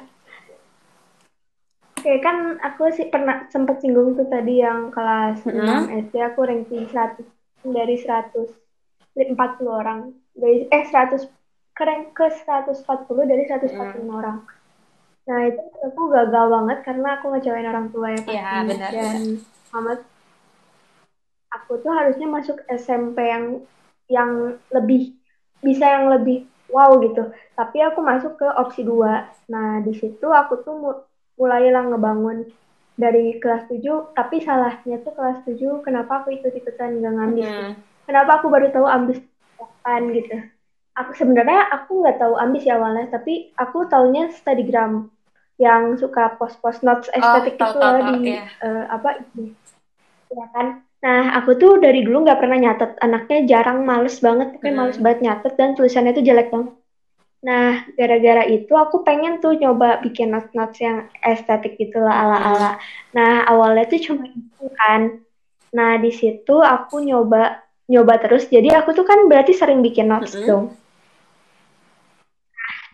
[2.07, 5.90] okay, kan aku sih pernah sempat singgung tuh tadi yang kelas mm -hmm.
[5.90, 7.18] 6 SD aku ranking 100
[7.66, 9.26] dari 140
[9.66, 10.14] orang.
[10.31, 11.26] Dari eh 100
[11.76, 12.87] ke rank ke 140
[13.26, 14.11] dari 145 mm.
[14.14, 14.38] orang.
[15.26, 18.38] Nah, itu aku gagal banget karena aku ngecewain orang tua ya pasti.
[18.38, 18.90] Iya, benar.
[18.94, 19.20] Dan
[19.74, 19.92] mama
[21.66, 23.66] aku tuh harusnya masuk SMP yang
[24.07, 25.18] yang lebih
[25.59, 27.35] bisa yang lebih wow gitu.
[27.59, 29.26] Tapi aku masuk ke opsi dua.
[29.50, 31.02] Nah, di situ aku tuh
[31.35, 32.46] mulailah ngebangun
[32.96, 37.44] dari kelas 7, tapi salahnya tuh kelas 7 kenapa aku ikut-ikutan gak ngambis.
[37.44, 37.72] Hmm.
[38.09, 39.20] Kenapa aku baru tahu ambis
[39.59, 40.37] kapan gitu.
[40.96, 45.12] Aku sebenarnya aku nggak tahu ambis ya awalnya, tapi aku taunya studygram
[45.61, 48.48] yang suka post-post notes oh, estetik oh, itu loh di yeah.
[48.64, 49.52] uh, apa itu.
[50.33, 50.86] Ya kan?
[51.04, 52.90] Nah, aku tuh dari dulu nggak pernah nyatet.
[53.04, 54.76] Anaknya jarang, males banget, tapi hmm.
[54.76, 56.72] males banget nyatet dan tulisannya tuh jelek banget.
[57.46, 62.72] Nah, gara-gara itu aku pengen tuh nyoba bikin notes-notes yang estetik gitu lah ala-ala.
[63.12, 65.20] Nah, awalnya tuh cuma itu kan.
[65.76, 68.48] Nah, di situ aku nyoba nyoba terus.
[68.48, 70.48] Jadi aku tuh kan berarti sering bikin notes mm -hmm.
[70.48, 70.66] dong.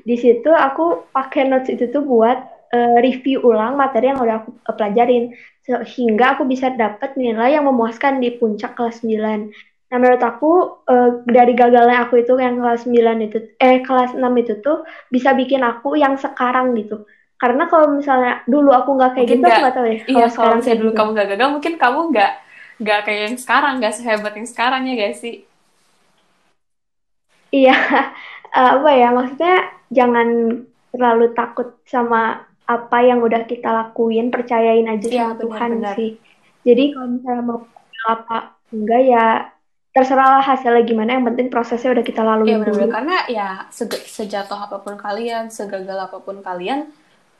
[0.02, 2.38] Di situ aku pakai notes itu tuh buat
[2.74, 5.32] uh, review ulang materi yang udah aku pelajarin
[5.62, 9.14] sehingga aku bisa dapat nilai yang memuaskan di puncak kelas 9.
[9.92, 14.24] Nah, menurut aku uh, dari gagalnya aku itu yang kelas 9 itu eh kelas 6
[14.42, 17.06] itu tuh bisa bikin aku yang sekarang gitu.
[17.38, 19.92] Karena kalau misalnya dulu aku nggak kayak mungkin gitu, gak, aku nggak tahu ya.
[19.94, 20.98] Iya, kalau sekarang saya dulu gitu.
[20.98, 22.32] kamu nggak gagal, mungkin kamu nggak
[22.82, 25.36] nggak kayak yang sekarang, nggak sehebat yang sekarang ya guys sih.
[27.52, 27.76] Iya,
[28.56, 29.56] uh, apa ya maksudnya
[29.92, 30.28] jangan
[30.90, 35.94] terlalu takut sama apa yang udah kita lakuin, percayain aja ya, sama bener, Tuhan bener.
[35.98, 36.10] sih.
[36.62, 37.58] Jadi kalau misalnya mau
[38.02, 38.38] apa
[38.70, 39.26] enggak ya
[39.92, 44.56] terserahlah hasilnya gimana yang penting prosesnya udah kita lalui ya, dulu karena ya se sejatuh
[44.56, 46.88] apa pun kalian segagal apa pun kalian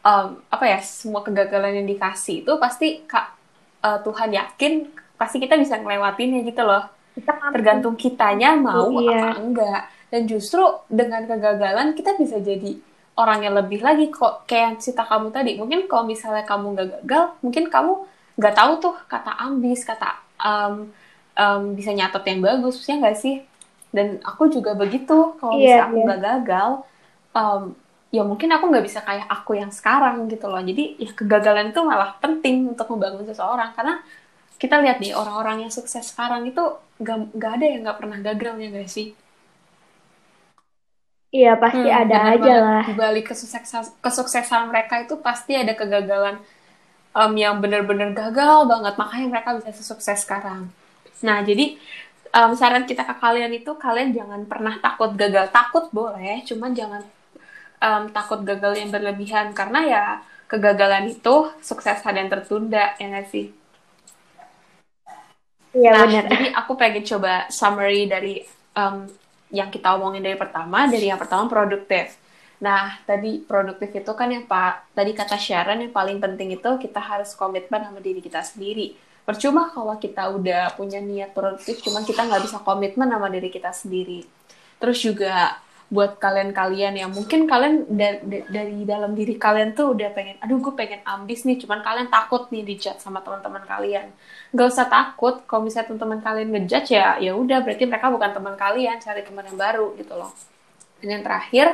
[0.04, 3.32] um, apa ya semua kegagalan yang dikasih itu pasti kak
[3.80, 4.84] uh, Tuhan yakin
[5.16, 6.84] pasti kita bisa ngelewatinnya gitu loh
[7.16, 9.32] kita tergantung kitanya mau iya.
[9.32, 9.82] apa enggak
[10.12, 10.60] dan justru
[10.92, 12.76] dengan kegagalan kita bisa jadi
[13.16, 17.24] orang yang lebih lagi kok kayak cerita kamu tadi mungkin kalau misalnya kamu nggak gagal
[17.44, 17.92] mungkin kamu
[18.40, 20.88] nggak tahu tuh kata ambis kata um,
[21.36, 23.44] um, bisa nyatet yang bagus ya nggak sih
[23.92, 26.04] dan aku juga begitu kalau yeah, aku iya.
[26.08, 26.28] nggak yeah.
[26.40, 26.70] gagal
[27.36, 27.62] um,
[28.12, 31.80] ya mungkin aku nggak bisa kayak aku yang sekarang gitu loh jadi ya kegagalan itu
[31.84, 34.00] malah penting untuk membangun seseorang karena
[34.56, 36.62] kita lihat nih orang-orang yang sukses sekarang itu
[37.02, 39.16] gak, gak ada yang nggak pernah gagal ya gak sih
[41.32, 42.84] Iya pasti hmm, ada aja lah.
[42.84, 46.36] Di balik kesuksesan, kesuksesan mereka itu pasti ada kegagalan
[47.16, 48.94] um, yang benar-benar gagal banget.
[49.00, 50.68] Makanya mereka bisa sukses sekarang.
[51.24, 51.80] Nah, jadi
[52.36, 55.48] um, saran kita ke kalian itu kalian jangan pernah takut gagal.
[55.48, 57.02] Takut boleh, cuman jangan
[57.80, 60.04] um, takut gagal yang berlebihan karena ya
[60.52, 63.48] kegagalan itu sukses ada yang tertunda ya nggak sih?
[65.72, 66.24] Iya nah, benar.
[66.28, 68.44] Jadi aku pengen coba summary dari
[68.76, 69.08] um,
[69.52, 70.88] yang kita omongin dari pertama.
[70.88, 72.16] Dari yang pertama produktif.
[72.58, 76.98] Nah, tadi produktif itu kan yang Pak, tadi kata Sharon yang paling penting itu kita
[76.98, 82.26] harus komitmen sama diri kita sendiri percuma kalau kita udah punya niat produktif cuman kita
[82.26, 84.26] nggak bisa komitmen sama diri kita sendiri
[84.82, 85.62] terus juga
[85.92, 90.72] buat kalian-kalian yang mungkin kalian da dari dalam diri kalian tuh udah pengen aduh gue
[90.72, 94.08] pengen ambis nih cuman kalian takut nih dijat sama teman-teman kalian
[94.56, 98.54] nggak usah takut kalau misalnya teman-teman kalian ngejudge ya ya udah berarti mereka bukan teman
[98.56, 100.32] kalian cari teman yang baru gitu loh
[101.04, 101.66] dan yang terakhir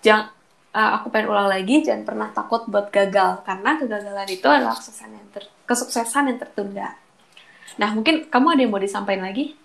[0.00, 0.32] jangan
[0.72, 5.10] uh, aku pengen ulang lagi jangan pernah takut buat gagal karena kegagalan itu adalah kesuksesan
[5.12, 6.88] yang ter kesuksesan yang tertunda.
[7.76, 9.58] Nah mungkin kamu ada yang mau disampaikan lagi?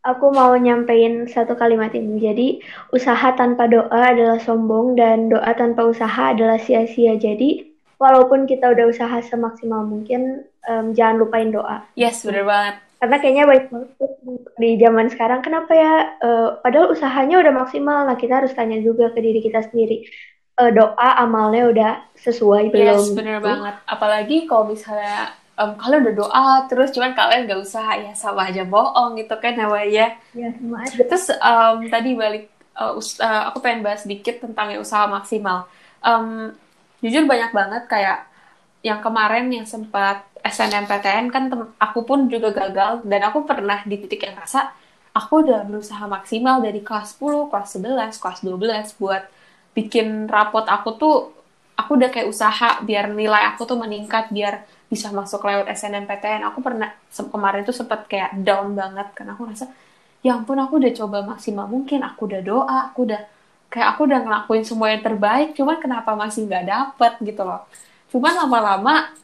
[0.00, 2.16] Aku mau nyampein satu kalimat ini.
[2.16, 2.48] Jadi,
[2.88, 7.20] usaha tanpa doa adalah sombong dan doa tanpa usaha adalah sia-sia.
[7.20, 7.68] Jadi,
[8.00, 11.84] walaupun kita udah usaha semaksimal mungkin, um, jangan lupain doa.
[12.00, 12.80] Yes, bener banget.
[13.00, 13.90] Karena kayaknya banyak banget
[14.60, 15.40] di zaman sekarang.
[15.40, 15.92] Kenapa ya?
[16.20, 18.04] Uh, padahal usahanya udah maksimal.
[18.04, 20.04] Nah kita harus tanya juga ke diri kita sendiri.
[20.60, 23.74] Uh, doa amalnya udah sesuai yes, belum yes bener banget.
[23.88, 28.64] Apalagi kalau misalnya um, kalian udah doa terus cuman kalian gak usaha ya sama aja
[28.64, 30.48] bohong gitu kan namanya ya.
[30.56, 31.04] Sama aja.
[31.04, 32.48] Terus um, tadi balik
[32.80, 35.68] uh, uh, aku pengen bahas sedikit tentang yang usaha maksimal.
[36.00, 36.56] Um,
[37.04, 38.24] jujur banyak banget kayak
[38.80, 44.24] yang kemarin yang sempat SNMPTN kan aku pun juga gagal dan aku pernah di titik
[44.24, 44.72] yang rasa
[45.12, 49.22] aku udah berusaha maksimal dari kelas 10, kelas 11, kelas 12 buat
[49.76, 51.16] bikin rapot aku tuh
[51.76, 56.42] aku udah kayak usaha biar nilai aku tuh meningkat biar bisa masuk lewat SNMPTN.
[56.50, 59.70] Aku pernah kemarin tuh sempat kayak down banget karena aku rasa
[60.20, 63.22] ya ampun aku udah coba maksimal mungkin, aku udah doa, aku udah
[63.70, 67.62] kayak aku udah ngelakuin semua yang terbaik cuman kenapa masih nggak dapet gitu loh
[68.10, 69.14] cuman lama-lama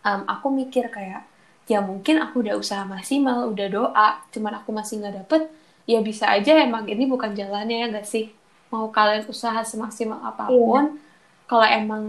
[0.00, 1.28] um, aku mikir kayak
[1.68, 5.52] ya mungkin aku udah usaha maksimal udah doa cuman aku masih nggak dapet
[5.84, 8.32] ya bisa aja emang ini bukan jalannya ya gak sih
[8.72, 11.46] mau kalian usaha semaksimal apa pun iya.
[11.46, 12.02] kalau emang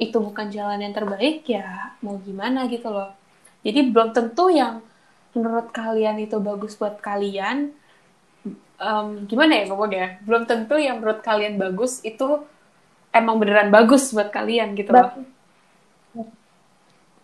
[0.00, 3.12] itu bukan jalan yang terbaik ya mau gimana gitu loh.
[3.62, 4.82] Jadi belum tentu yang
[5.32, 7.72] menurut kalian itu bagus buat kalian
[8.80, 10.18] um, gimana ya ngomongnya?
[10.24, 12.42] Belum tentu yang menurut kalian bagus itu
[13.14, 15.12] emang beneran bagus buat kalian gitu loh.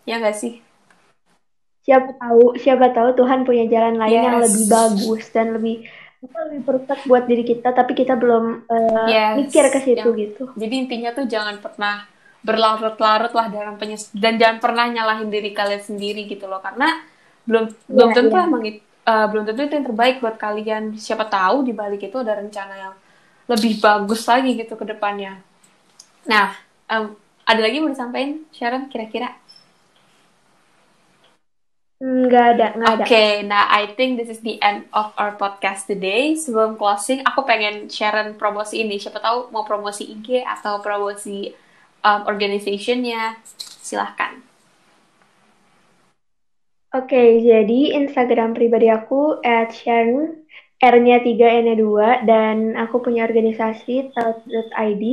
[0.07, 0.63] Ya nggak sih?
[1.83, 4.25] Siapa tahu siapa tahu Tuhan punya jalan lain yes.
[4.25, 5.75] yang lebih bagus dan lebih
[6.19, 9.35] apa lebih perfect buat diri kita tapi kita belum uh, yes.
[9.39, 10.43] mikir ke situ yang, gitu.
[10.59, 15.83] jadi intinya tuh jangan pernah berlarut-larut lah dalam penyes dan jangan pernah nyalahin diri kalian
[15.83, 17.03] sendiri gitu loh karena
[17.43, 18.47] belum yeah, belum tentu yeah.
[18.47, 18.79] emang itu
[19.09, 20.93] uh, belum tentu itu yang terbaik buat kalian.
[20.93, 22.93] Siapa tahu di balik itu ada rencana yang
[23.49, 25.41] lebih bagus lagi gitu ke depannya.
[26.29, 26.53] Nah,
[26.85, 27.17] um,
[27.49, 29.33] ada lagi mau disampaikan, Sharon, kira-kira?
[31.99, 33.03] Nggak ada, nggak ada.
[33.03, 36.37] Oke, okay, nah I think this is the end of our podcast today.
[36.37, 39.01] Sebelum closing, aku pengen Sharon promosi ini.
[39.01, 41.51] Siapa tahu mau promosi IG atau promosi
[42.03, 44.39] um, organizationnya, silahkan.
[46.89, 50.41] Oke, jadi Instagram pribadi aku at Sharon,
[50.81, 55.03] R-nya 3, N-nya 2, dan aku punya organisasi Thought.id.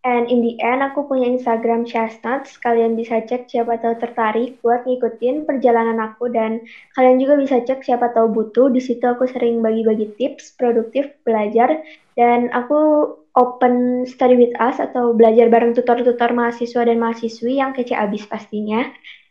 [0.00, 2.56] And in the end, aku punya Instagram Chestnuts.
[2.56, 6.64] Kalian bisa cek siapa tahu tertarik buat ngikutin perjalanan aku dan
[6.96, 8.72] kalian juga bisa cek siapa tahu butuh.
[8.72, 11.84] Di situ aku sering bagi-bagi tips produktif belajar
[12.16, 17.92] dan aku open study with us atau belajar bareng tutor-tutor mahasiswa dan mahasiswi yang kece
[17.92, 18.88] abis pastinya.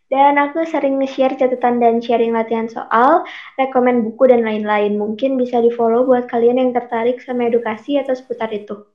[0.10, 3.26] Dan aku sering nge-share catatan dan sharing latihan soal,
[3.62, 4.98] rekomen buku dan lain-lain.
[4.98, 8.89] Mungkin bisa di-follow buat kalian yang tertarik sama edukasi atau seputar itu.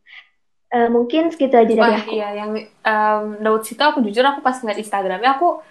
[0.74, 2.10] Uh, mungkin segitu aja dari aku.
[2.18, 2.50] Iya, yang
[2.82, 5.62] um, notes itu aku jujur aku pas ngeliat Instagramnya aku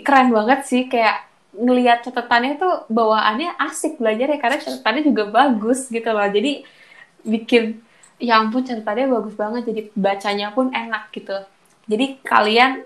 [0.00, 5.92] keren banget sih kayak ngelihat catatannya tuh bawaannya asik belajar ya karena catatannya juga bagus
[5.92, 6.24] gitu loh.
[6.24, 6.64] Jadi
[7.20, 7.84] bikin
[8.16, 11.36] ya ampun catatannya bagus banget jadi bacanya pun enak gitu.
[11.84, 12.80] Jadi kalian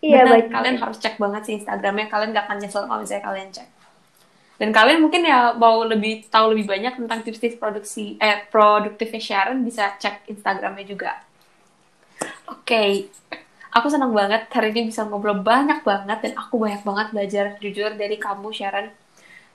[0.00, 2.08] Iya, Benar, kalian harus cek banget sih Instagramnya.
[2.08, 3.68] Kalian gak akan nyesel kalau misalnya kalian cek.
[4.60, 9.64] Dan kalian mungkin ya mau lebih tahu lebih banyak tentang tips-tips produksi eh produktifnya Sharon
[9.64, 11.16] bisa cek Instagramnya juga.
[12.44, 12.90] Oke, okay.
[13.72, 17.96] aku senang banget hari ini bisa ngobrol banyak banget dan aku banyak banget belajar jujur
[17.96, 18.92] dari kamu Sharon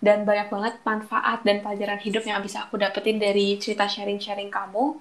[0.02, 4.98] dan banyak banget manfaat dan pelajaran hidup yang bisa aku dapetin dari cerita sharing-sharing kamu.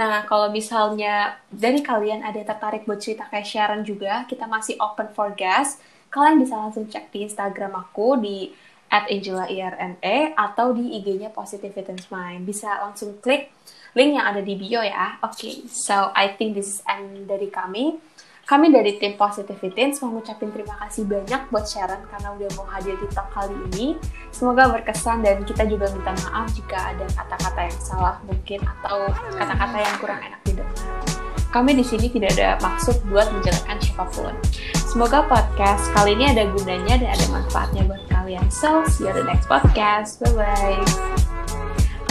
[0.00, 5.12] Nah, kalau misalnya dari kalian ada tertarik buat cerita kayak Sharon juga, kita masih open
[5.12, 5.84] for guest.
[6.08, 8.50] Kalian bisa langsung cek di Instagram aku di
[8.94, 12.46] at Angela IRNE atau di IG-nya Positive Fitness Mind.
[12.46, 13.50] Bisa langsung klik
[13.98, 15.18] link yang ada di bio ya.
[15.26, 17.98] Oke, okay, so I think this is end dari kami.
[18.44, 22.92] Kami dari tim Positivity mau ngucapin terima kasih banyak buat Sharon karena udah mau hadir
[23.00, 23.96] di talk kali ini.
[24.36, 29.08] Semoga berkesan dan kita juga minta maaf jika ada kata-kata yang salah mungkin atau
[29.40, 31.00] kata-kata yang kurang enak didengar.
[31.48, 34.36] Kami di sini tidak ada maksud buat menjelekkan siapa pun.
[34.76, 38.50] Semoga podcast kali ini ada gunanya dan ada manfaatnya buat Italian.
[38.50, 40.20] So see you at the next podcast.
[40.20, 40.80] Bye bye.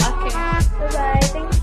[0.00, 0.34] Okay.
[0.34, 1.20] Bye bye.
[1.22, 1.53] Thank you.